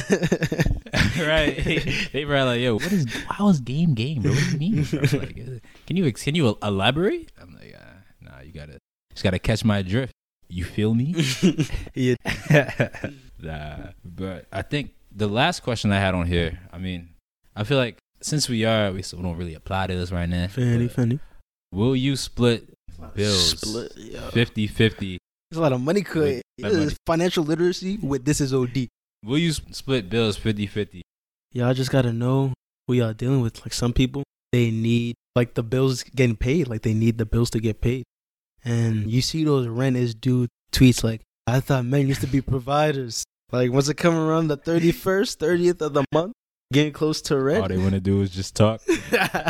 [1.27, 2.09] right?
[2.13, 4.31] they were like, "Yo, what is how is game game, bro?
[4.31, 4.87] What do you mean?
[4.91, 8.77] Like, can you can you elaborate?" I'm like, uh, "Nah, you gotta
[9.11, 10.13] just gotta catch my drift.
[10.53, 11.15] You feel me?"
[11.95, 12.15] yeah.
[13.41, 16.59] nah, but I think the last question I had on here.
[16.71, 17.09] I mean,
[17.55, 20.47] I feel like since we are, we still don't really apply to this right now.
[20.47, 21.19] Fanny, but Fanny.
[21.71, 22.69] Will you split
[23.15, 23.91] bills Split.
[23.97, 24.29] Yeah.
[24.31, 25.17] 50-50?
[25.49, 26.21] There's a lot of money cut.
[26.23, 28.87] With- This is financial literacy with this is OD.
[29.25, 31.01] Will you split bills 50-50?
[31.51, 32.53] Y'all just gotta know
[32.87, 33.61] who y'all dealing with.
[33.65, 36.67] Like some people, they need like the bills getting paid.
[36.67, 38.03] Like they need the bills to get paid.
[38.65, 42.41] And you see those rent is due tweets like, I thought men used to be
[42.41, 43.23] providers.
[43.51, 46.33] Like once it come around the thirty first, thirtieth of the month,
[46.71, 47.61] getting close to rent.
[47.61, 48.81] All they want to do is just talk.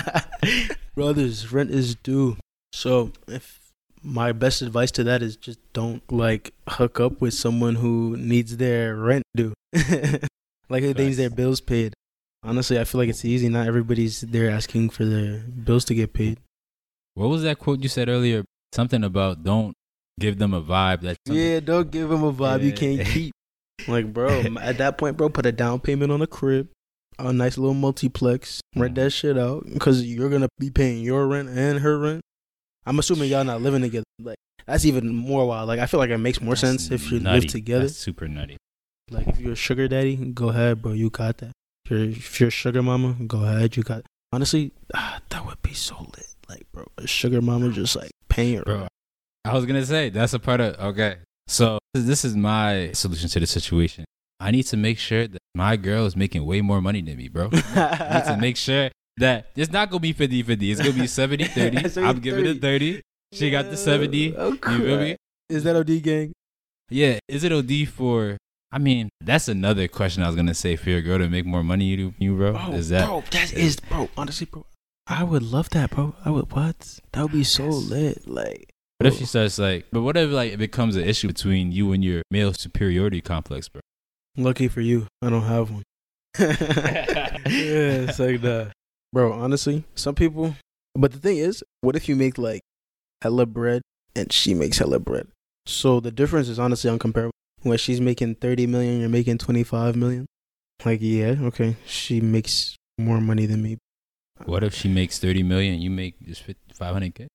[0.95, 2.37] Brothers, rent is due.
[2.73, 3.63] So if
[4.03, 8.57] my best advice to that is just don't like hook up with someone who needs
[8.57, 9.53] their rent due.
[10.69, 11.93] like who needs their bills paid.
[12.43, 13.47] Honestly, I feel like it's easy.
[13.47, 16.39] Not everybody's there asking for their bills to get paid.
[17.13, 18.43] What was that quote you said earlier?
[18.73, 19.75] Something about don't
[20.19, 23.33] give them a vibe that Yeah, don't give them a vibe you can't keep.
[23.87, 24.29] Like, bro,
[24.61, 26.69] at that point, bro, put a down payment on a crib,
[27.19, 31.49] a nice little multiplex, rent that shit out, because you're gonna be paying your rent
[31.49, 32.21] and her rent.
[32.85, 34.05] I'm assuming y'all not living together.
[34.19, 35.67] Like, that's even more wild.
[35.67, 37.41] Like, I feel like it makes more sense if you nutty.
[37.41, 37.85] live together.
[37.85, 38.57] That's super nutty.
[39.11, 40.93] Like, if you're a sugar daddy, go ahead, bro.
[40.93, 41.51] You got that.
[41.85, 43.77] If you're, if you're a sugar mama, go ahead.
[43.77, 44.03] You got.
[44.31, 46.27] Honestly, ah, that would be so lit.
[46.49, 48.87] Like, bro, a sugar mama just like paying your Bro,
[49.45, 51.17] I was gonna say that's a part of okay.
[51.47, 54.05] So this is my solution to the situation.
[54.39, 57.27] I need to make sure that my girl is making way more money than me,
[57.29, 57.49] bro.
[57.53, 60.71] I need to make sure that it's not gonna be 50-50.
[60.71, 62.03] It's gonna be 70-30.
[62.03, 63.01] I'm giving it 30.
[63.31, 64.35] She got the 70.
[64.37, 65.15] Oh, You feel me?
[65.49, 66.33] Is that OD gang?
[66.89, 67.19] Yeah.
[67.27, 68.37] Is it OD for
[68.71, 71.63] I mean, that's another question I was gonna say for your girl to make more
[71.63, 72.53] money than you, bro.
[72.53, 74.09] Bro, is that bro, that is bro.
[74.17, 74.65] Honestly, bro,
[75.07, 76.15] I would love that, bro.
[76.23, 76.99] I would what?
[77.11, 78.27] That would be ah, so lit.
[78.27, 81.71] Like, what if she starts like but what if like it becomes an issue between
[81.71, 83.81] you and your male superiority complex, bro?
[84.37, 85.83] lucky for you, I don't have one.
[86.39, 88.71] yeah, it's like that,
[89.11, 89.33] bro.
[89.33, 90.55] Honestly, some people.
[90.95, 92.61] But the thing is, what if you make like
[93.21, 93.81] hella bread
[94.15, 95.27] and she makes hella bread?
[95.65, 97.31] So the difference is honestly uncomparable.
[97.61, 100.25] When she's making thirty million, you're making twenty five million.
[100.83, 103.77] Like, yeah, okay, she makes more money than me.
[104.45, 106.43] What if she makes 30 million, you make just
[106.77, 107.27] 500k?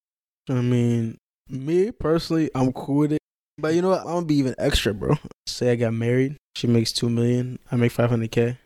[0.50, 3.18] I mean, me personally, I'm cool with it.
[3.59, 4.00] But you know what?
[4.00, 5.16] I'm gonna be even extra, bro.
[5.46, 8.59] Say I got married, she makes two million, I make five hundred k.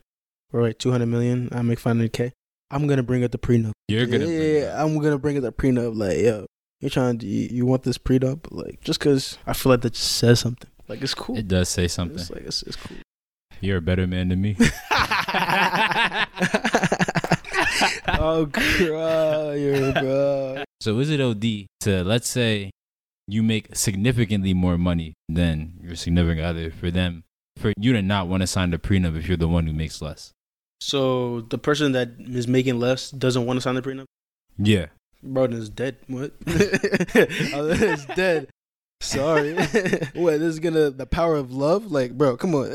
[0.53, 2.33] Or wait, two hundred million, I make five hundred k.
[2.71, 3.73] I'm gonna bring up the prenup.
[3.89, 4.83] You're gonna yeah.
[4.83, 5.97] I'm gonna bring up the prenup.
[5.97, 6.47] Like, yo,
[6.81, 8.49] you're trying to, you, you want this prenup?
[8.51, 10.69] Like, just cause I feel like that just says something.
[10.89, 11.39] Like, it's cool.
[11.39, 12.19] It does say something.
[12.19, 12.99] It's like it's, it's cool.
[13.61, 14.57] You're a better man than me.
[18.25, 20.63] oh, cry, bro.
[20.81, 22.71] So is it OD to let's say
[23.27, 27.25] you make significantly more money than your significant other for them
[27.57, 30.01] for you to not want to sign the prenup if you're the one who makes
[30.01, 30.33] less?
[30.81, 34.07] So the person that is making less doesn't want to sign the prenup.
[34.57, 34.87] Yeah.
[35.23, 35.97] Bro, it's dead.
[36.07, 36.33] What?
[36.47, 38.49] oh, it's dead.
[39.01, 39.55] Sorry.
[39.55, 40.39] what?
[40.39, 41.91] This is gonna the power of love?
[41.91, 42.71] Like, bro, come on.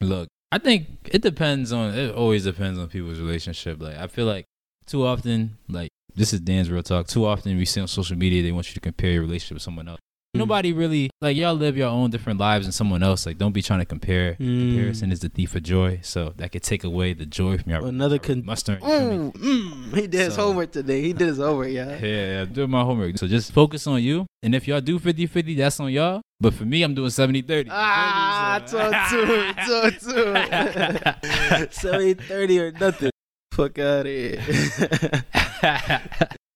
[0.00, 1.94] Look, I think it depends on.
[1.94, 3.80] It always depends on people's relationship.
[3.80, 4.44] Like, I feel like
[4.84, 7.06] too often, like this is Dan's real talk.
[7.06, 9.62] Too often we see on social media they want you to compare your relationship with
[9.62, 10.00] someone else.
[10.34, 10.38] Mm.
[10.38, 13.26] Nobody really like y'all live your own different lives and someone else.
[13.26, 14.32] Like, don't be trying to compare.
[14.40, 14.72] Mm.
[14.72, 16.00] Comparison is the thief of joy.
[16.02, 18.80] So that could take away the joy from your Another con- mustard.
[18.80, 21.02] Mm, mm, he did his homework today.
[21.02, 21.98] He did his homework, yeah.
[21.98, 23.18] Yeah, yeah, I'm doing my homework.
[23.18, 24.24] So just focus on you.
[24.42, 26.22] And if y'all do 50 50, that's on y'all.
[26.40, 27.68] But for me, I'm doing 70 30.
[27.70, 31.68] Ah, talk to him, talk to him.
[31.72, 33.10] 70 30 or nothing.
[33.52, 34.40] Fuck out of here.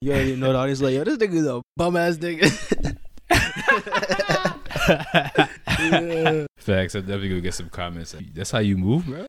[0.00, 2.96] you already know the audience like, yo, this nigga's a bum ass nigga.
[5.78, 6.46] Yeah.
[6.58, 6.94] Facts.
[6.94, 8.14] I'm definitely gonna get some comments.
[8.34, 9.26] That's how you move, bro.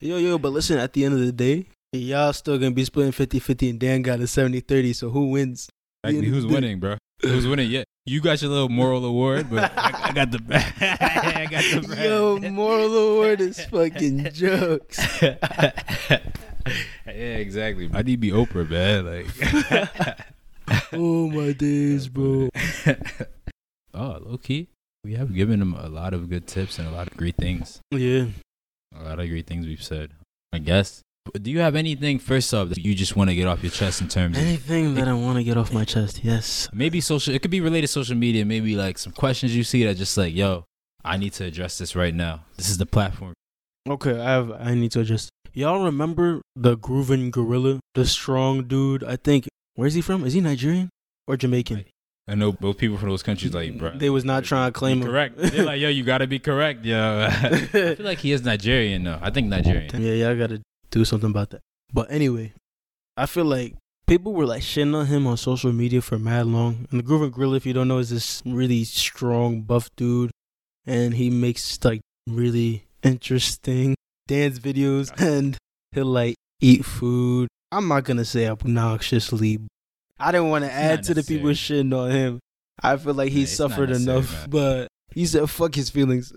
[0.00, 3.12] Yo, yo, but listen, at the end of the day, y'all still gonna be splitting
[3.12, 5.68] 50 50 and Dan got a 70 30, so who wins?
[6.04, 6.96] Like, who's winning, bro?
[7.20, 7.70] Who's winning?
[7.70, 10.72] Yeah, you got your little moral award, but I, I got the bag.
[10.80, 12.04] I got the bag.
[12.04, 15.22] Yo, moral award is fucking jokes.
[15.22, 16.18] yeah,
[17.06, 17.88] exactly.
[17.94, 19.06] I need to be Oprah, man.
[19.06, 19.26] Like,
[20.92, 22.48] Oh my days, bro.
[23.94, 24.68] Oh, low key,
[25.04, 27.80] we have given them a lot of good tips and a lot of great things.
[27.90, 28.26] Yeah.
[28.94, 30.10] A lot of great things we've said.
[30.52, 31.02] I guess.
[31.40, 34.00] Do you have anything first off that you just want to get off your chest
[34.00, 36.68] in terms of Anything that I want to get off my chest, yes.
[36.72, 37.32] maybe social?
[37.32, 38.44] It could be related to social media.
[38.44, 40.64] Maybe like some questions you see that just like, yo,
[41.04, 42.44] I need to address this right now.
[42.56, 43.34] This is the platform.
[43.88, 44.50] Okay, I have.
[44.52, 45.30] I need to adjust.
[45.52, 49.04] Y'all remember the grooving Gorilla, the strong dude?
[49.04, 49.48] I think.
[49.74, 50.24] Where's he from?
[50.24, 50.90] Is he Nigerian
[51.26, 51.84] or Jamaican?
[52.28, 53.96] I know both people from those countries like, bro.
[53.96, 55.08] They was not trying to claim him.
[55.08, 55.36] correct.
[55.38, 57.26] They're like, yo, you gotta be correct, yo.
[57.30, 59.18] I feel like he is Nigerian though.
[59.20, 60.00] I think Nigerian.
[60.00, 61.60] Yeah, y'all gotta do something about that.
[61.92, 62.52] But anyway,
[63.16, 63.74] I feel like
[64.06, 66.86] people were like shitting on him on social media for mad long.
[66.90, 70.30] And the Groovin Gorilla, if you don't know, is this really strong, buff dude,
[70.86, 73.96] and he makes like really interesting
[74.28, 75.56] dance videos, and
[75.90, 77.48] he'll like eat food.
[77.72, 79.58] I'm not gonna say obnoxiously.
[80.22, 82.38] I didn't want to add to the people shitting on him.
[82.82, 84.50] I feel like he Yeah, suffered enough, man.
[84.50, 86.32] but he said fuck his feelings.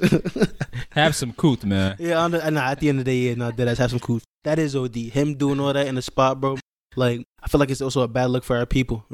[0.91, 1.95] Have some couth, man.
[1.99, 3.99] Yeah, on the, nah, at the end of the day, yeah, no, that have some
[3.99, 4.19] cool.
[4.43, 4.95] That is OD.
[4.95, 6.57] Him doing all that in the spot, bro.
[6.95, 9.05] Like, I feel like it's also a bad look for our people.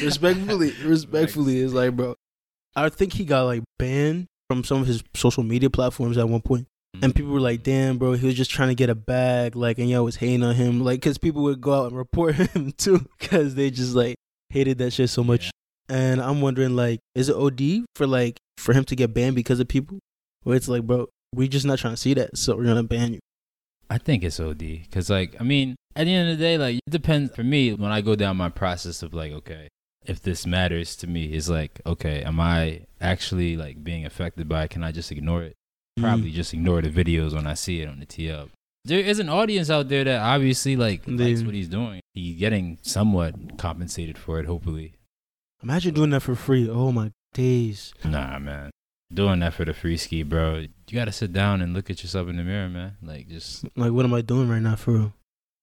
[0.00, 2.14] respectfully, respectfully, it's like, bro.
[2.76, 6.40] I think he got like banned from some of his social media platforms at one
[6.40, 6.66] point,
[7.02, 9.78] and people were like, "Damn, bro, he was just trying to get a bag." Like,
[9.78, 12.72] and y'all was hating on him, like, cause people would go out and report him
[12.72, 14.16] too, cause they just like
[14.50, 15.46] hated that shit so much.
[15.46, 15.50] Yeah.
[15.96, 19.60] And I'm wondering, like, is it OD for like for him to get banned because
[19.60, 19.98] of people?
[20.42, 23.14] Where it's like, bro, we just not trying to see that, so we're gonna ban
[23.14, 23.20] you.
[23.90, 26.76] I think it's OD because, like, I mean, at the end of the day, like,
[26.76, 27.34] it depends.
[27.34, 29.68] For me, when I go down my process of like, okay,
[30.04, 34.64] if this matters to me, is like, okay, am I actually like being affected by
[34.64, 34.70] it?
[34.70, 35.54] Can I just ignore it?
[36.00, 38.48] Probably just ignore the videos when I see it on the TL.
[38.84, 42.00] There is an audience out there that obviously like They- likes what he's doing.
[42.14, 44.94] He's getting somewhat compensated for it, hopefully.
[45.62, 46.68] Imagine doing that for free.
[46.68, 47.92] Oh my days.
[48.04, 48.70] Nah, man.
[49.12, 50.58] Doing that for the free ski, bro.
[50.58, 52.96] You gotta sit down and look at yourself in the mirror, man.
[53.02, 55.12] Like, just Like, what am I doing right now for real?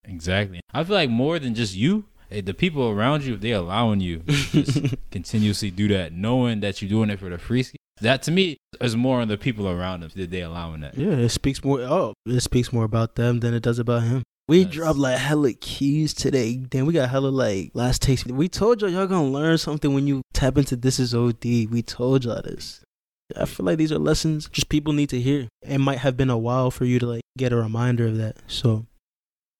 [0.03, 0.59] Exactly.
[0.73, 4.01] I feel like more than just you, eh, the people around you, if they allowing
[4.01, 8.21] you just continuously do that, knowing that you're doing it for the free ski, that
[8.23, 10.11] to me is more on the people around them.
[10.13, 10.97] Did they allowing that?
[10.97, 11.79] yeah, it speaks more.
[11.81, 14.23] Oh, it speaks more about them than it does about him.
[14.47, 16.57] We dropped like hella keys today.
[16.57, 18.23] Damn, we got hella like last takes.
[18.25, 21.43] We told y'all y'all gonna learn something when you tap into this is OD.
[21.43, 22.83] We told y'all this.
[23.35, 25.47] I feel like these are lessons just people need to hear.
[25.63, 28.37] It might have been a while for you to like get a reminder of that.
[28.45, 28.85] So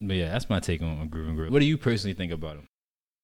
[0.01, 1.51] But yeah, that's my take on, on Groove and.
[1.51, 2.67] What do you personally think about him?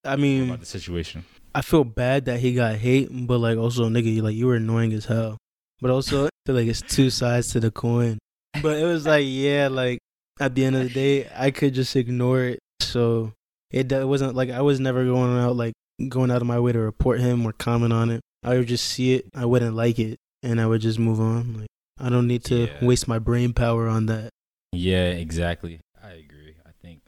[0.03, 1.25] I mean, About the situation?
[1.53, 4.55] I feel bad that he got hate, but like also nigga, you like you were
[4.55, 5.37] annoying as hell.
[5.81, 8.17] But also I feel like it's two sides to the coin.
[8.61, 9.99] But it was like yeah, like
[10.39, 12.59] at the end of the day, I could just ignore it.
[12.81, 13.33] So
[13.71, 15.73] it it wasn't like I was never going out like
[16.09, 18.21] going out of my way to report him or comment on it.
[18.43, 21.59] I would just see it, I wouldn't like it, and I would just move on.
[21.61, 21.67] Like
[21.99, 22.85] I don't need to Yeah.
[22.85, 24.29] waste my brain power on that.
[24.71, 25.79] Yeah, exactly.
[26.01, 26.55] I agree.
[26.65, 27.01] I think.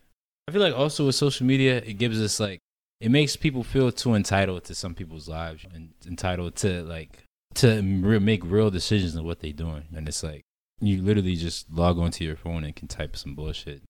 [0.48, 2.60] I feel like also with social media, it gives us like
[3.04, 7.26] it makes people feel too entitled to some people's lives and entitled to like
[7.56, 9.84] to re- make real decisions on what they're doing.
[9.93, 10.41] And it's like
[10.80, 13.82] you literally just log onto your phone and can type some bullshit.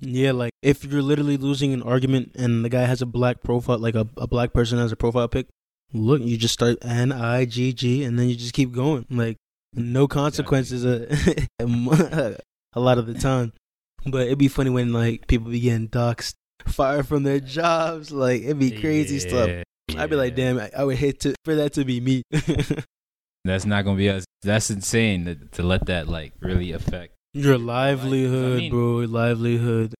[0.00, 3.78] Yeah, like if you're literally losing an argument and the guy has a black profile,
[3.78, 5.46] like a, a black person has a profile pic,
[5.92, 9.04] look, you just start N I G G and then you just keep going.
[9.10, 9.36] Like
[9.74, 11.04] no consequences uh,
[12.72, 13.52] a lot of the time.
[14.06, 16.36] But it'd be funny when like people begin doxxed,
[16.66, 18.10] fired from their jobs.
[18.10, 19.50] Like it'd be crazy stuff.
[19.96, 22.22] I'd be like, damn, I, I would hate to for that to be me.
[23.44, 24.24] That's not gonna be us.
[24.42, 27.14] That's insane to, to let that like really affect.
[27.32, 28.96] Your livelihood, mean- bro.
[28.98, 29.94] Livelihood.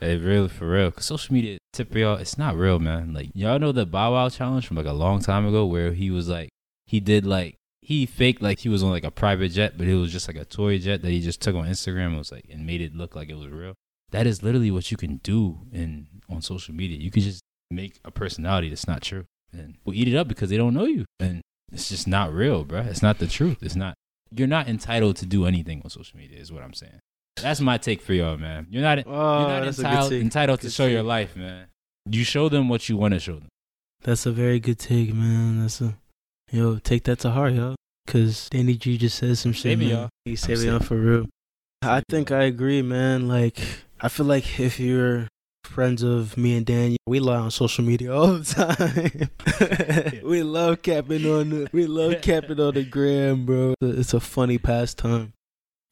[0.00, 0.92] It really for real.
[0.92, 3.12] Cause social media, tip for y'all, it's not real, man.
[3.12, 6.10] Like y'all know the Bow Wow challenge from like a long time ago, where he
[6.10, 6.50] was like,
[6.86, 9.96] he did like he faked like he was on like a private jet, but it
[9.96, 12.06] was just like a toy jet that he just took on Instagram.
[12.08, 13.74] and was like and made it look like it was real.
[14.10, 16.98] That is literally what you can do in on social media.
[16.98, 20.48] You can just make a personality that's not true, and people eat it up because
[20.50, 21.42] they don't know you, and
[21.72, 22.86] it's just not real, bruh.
[22.86, 23.58] It's not the truth.
[23.62, 23.94] It's not.
[24.34, 26.38] You're not entitled to do anything on social media.
[26.38, 27.00] Is what I'm saying.
[27.40, 28.66] That's my take for y'all, man.
[28.70, 28.98] You're not.
[29.06, 30.22] Oh, You're not that's a good entitled, take.
[30.22, 31.66] entitled to Good show your life, man.
[32.10, 33.48] You show them what you want to show them.
[34.02, 35.60] That's a very good take, man.
[35.60, 35.94] That's a
[36.50, 36.78] yo.
[36.78, 37.74] Take that to heart, y'all.
[38.06, 39.94] Cause Danny G just said some shit, Save me, man.
[39.94, 40.08] y'all.
[40.24, 40.74] He I'm saved me saving.
[40.76, 41.26] up for real.
[41.82, 42.30] I think.
[42.32, 43.28] I agree, man.
[43.28, 43.60] Like
[44.00, 45.28] I feel like if you're
[45.64, 49.30] friends of me and Dan, we lie on social media all the
[50.20, 50.22] time.
[50.28, 53.74] we love capping on the we love capping on the gram, bro.
[53.80, 55.32] It's a funny pastime.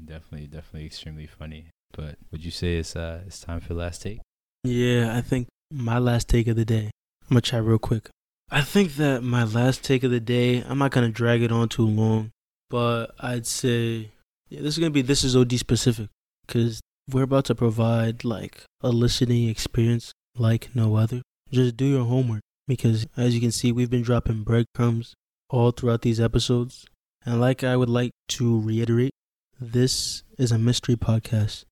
[0.05, 1.67] Definitely, definitely extremely funny.
[1.93, 4.21] But would you say it's uh it's time for last take?
[4.65, 6.91] Yeah, I think my last take of the day.
[7.23, 8.09] I'm gonna try real quick.
[8.51, 10.63] I think that my last take of the day.
[10.67, 12.31] I'm not gonna drag it on too long,
[12.71, 14.11] but I'd say
[14.49, 16.09] yeah, this is gonna be this is OD specific
[16.47, 16.81] because
[17.11, 21.23] we're about to provide like a listening experience like no other.
[21.51, 25.15] Just do your homework because as you can see, we've been dropping breadcrumbs
[25.49, 26.87] all throughout these episodes,
[27.25, 29.13] and like I would like to reiterate,
[29.61, 31.65] this is a mystery podcast,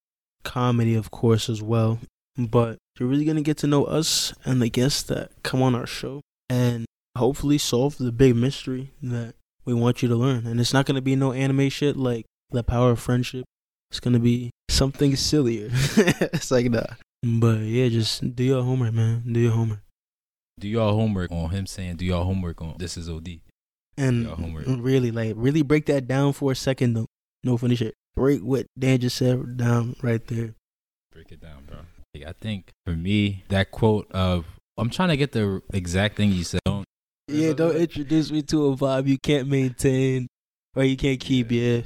[0.44, 1.98] comedy of course as well
[2.36, 5.86] but you're really gonna get to know us and the guests that come on our
[5.86, 6.84] show and
[7.16, 10.46] hopefully solve the big mystery that we want you to learn.
[10.46, 13.44] And it's not gonna be no anime shit like the power of friendship.
[13.94, 15.68] It's gonna be something sillier.
[15.72, 16.98] it's like that.
[17.22, 19.22] But yeah, just do your homework, man.
[19.24, 19.78] Do your homework.
[20.58, 23.38] Do y'all homework on him saying do y'all homework on this is OD.
[23.96, 27.06] And really, like, really break that down for a second though.
[27.44, 27.94] No funny shit.
[28.16, 30.56] Break what Dan just said down right there.
[31.12, 31.78] Break it down, bro.
[32.16, 34.44] Like, I think for me, that quote of
[34.76, 36.62] I'm trying to get the exact thing you said.
[36.64, 36.84] Don't
[37.28, 40.26] Yeah, don't introduce me to a vibe you can't maintain
[40.74, 41.82] or you can't keep, yeah.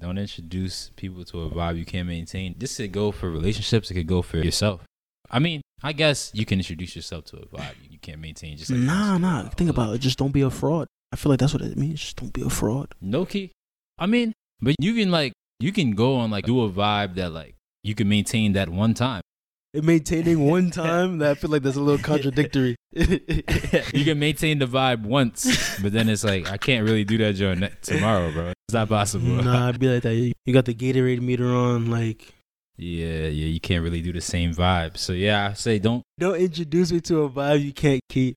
[0.00, 2.54] Don't introduce people to a vibe you can't maintain.
[2.58, 3.90] This could go for relationships.
[3.90, 4.82] It could go for yourself.
[5.30, 8.56] I mean, I guess you can introduce yourself to a vibe you can't maintain.
[8.58, 9.48] Just like Nah, nah.
[9.50, 9.98] Think about it.
[9.98, 10.86] Just don't be a fraud.
[11.12, 12.00] I feel like that's what it means.
[12.00, 12.94] Just don't be a fraud.
[13.00, 13.52] No key.
[13.98, 17.32] I mean, but you can like you can go on like do a vibe that
[17.32, 19.22] like you can maintain that one time.
[19.76, 22.76] And maintaining one time, that I feel like that's a little contradictory.
[22.92, 27.36] you can maintain the vibe once, but then it's like I can't really do that
[27.36, 28.52] during tomorrow, bro.
[28.68, 29.28] It's not possible.
[29.42, 30.14] nah, I'd be like that.
[30.14, 31.90] You got the Gatorade meter on.
[31.90, 32.32] Like,
[32.78, 34.96] Yeah, yeah, you can't really do the same vibe.
[34.96, 38.34] So yeah, I say don't don't introduce me to a vibe you can't keep.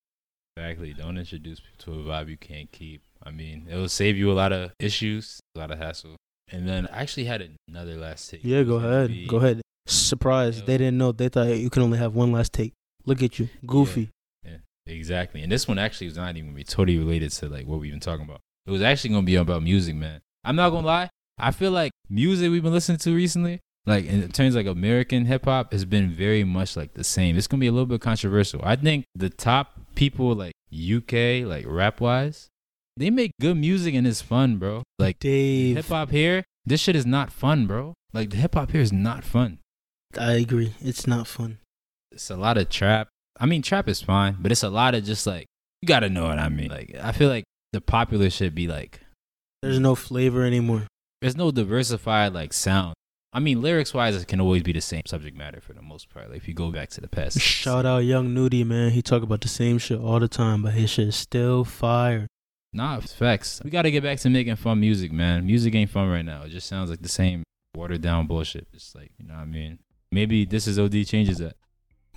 [0.57, 3.01] exactly don't introduce me to a vibe you can't keep.
[3.23, 6.15] I mean, it will save you a lot of issues, a lot of hassle.
[6.51, 8.41] And then I actually had another last take.
[8.43, 9.09] Yeah, go ahead.
[9.09, 9.61] be- Go ahead.
[9.89, 10.61] Surprise.
[10.63, 11.11] They didn't know.
[11.11, 12.73] They thought you can only have one last take.
[13.05, 13.49] Look at you.
[13.65, 14.09] Goofy.
[14.85, 15.43] Exactly.
[15.43, 17.91] And this one actually was not even gonna be totally related to like what we've
[17.91, 18.41] been talking about.
[18.65, 20.21] It was actually gonna be about music, man.
[20.43, 21.09] I'm not gonna lie.
[21.37, 25.25] I feel like music we've been listening to recently, like in terms of like American
[25.25, 27.37] hip hop, has been very much like the same.
[27.37, 28.61] It's gonna be a little bit controversial.
[28.63, 32.47] I think the top people like UK, like rap wise,
[32.97, 34.81] they make good music and it's fun, bro.
[34.97, 37.93] Like hip hop here, this shit is not fun, bro.
[38.11, 39.59] Like the hip hop here is not fun.
[40.17, 40.73] I agree.
[40.81, 41.59] It's not fun.
[42.11, 43.07] it's a lot of trap.
[43.39, 45.45] I mean, trap is fine, but it's a lot of just like
[45.81, 46.69] you gotta know what I mean.
[46.69, 47.43] Like I feel like
[47.73, 49.01] the popular should be like
[49.61, 50.87] There's no flavor anymore.
[51.21, 52.95] there's no diversified like sound.
[53.31, 56.09] I mean, lyrics wise, it can always be the same subject matter for the most
[56.09, 56.29] part.
[56.29, 58.89] Like if you go back to the past, Shout out Young Nudy, man.
[58.91, 62.25] He talk about the same shit all the time, but his shit is still fire.
[62.73, 63.61] Nah, it's facts.
[63.63, 65.45] We gotta get back to making fun music, man.
[65.45, 66.41] Music ain't fun right now.
[66.43, 67.43] It just sounds like the same
[67.75, 68.67] watered down bullshit.
[68.73, 69.77] It's like you know what I mean.
[70.11, 71.55] Maybe this is OD changes that.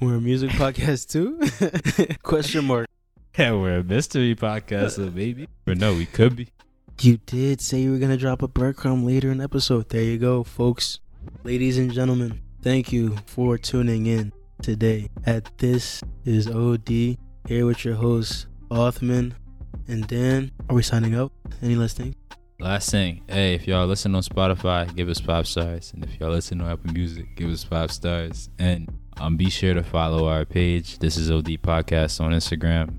[0.01, 1.39] We're a music podcast too?
[2.23, 2.89] Question mark.
[3.37, 5.47] Yeah, we're a mystery podcast, so maybe.
[5.67, 6.49] But no, we could be.
[7.03, 9.91] You did say you were gonna drop a breadcrumb later in the episode.
[9.91, 11.01] There you go, folks.
[11.45, 14.33] Ladies and gentlemen, thank you for tuning in
[14.63, 16.89] today at This Is OD.
[16.89, 19.35] Here with your hosts, Othman
[19.87, 20.51] and Dan.
[20.71, 21.31] Are we signing up?
[21.61, 22.15] Any last thing?
[22.63, 26.31] Last thing, hey, if y'all listen on Spotify, give us five stars, and if y'all
[26.31, 30.45] listen on Apple Music, give us five stars, and um, be sure to follow our
[30.45, 31.01] page.
[31.01, 32.99] This is OD Podcast on Instagram,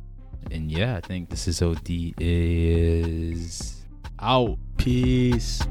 [0.52, 3.86] and yeah, I think this is OD is
[4.20, 4.58] out.
[4.76, 5.62] Peace.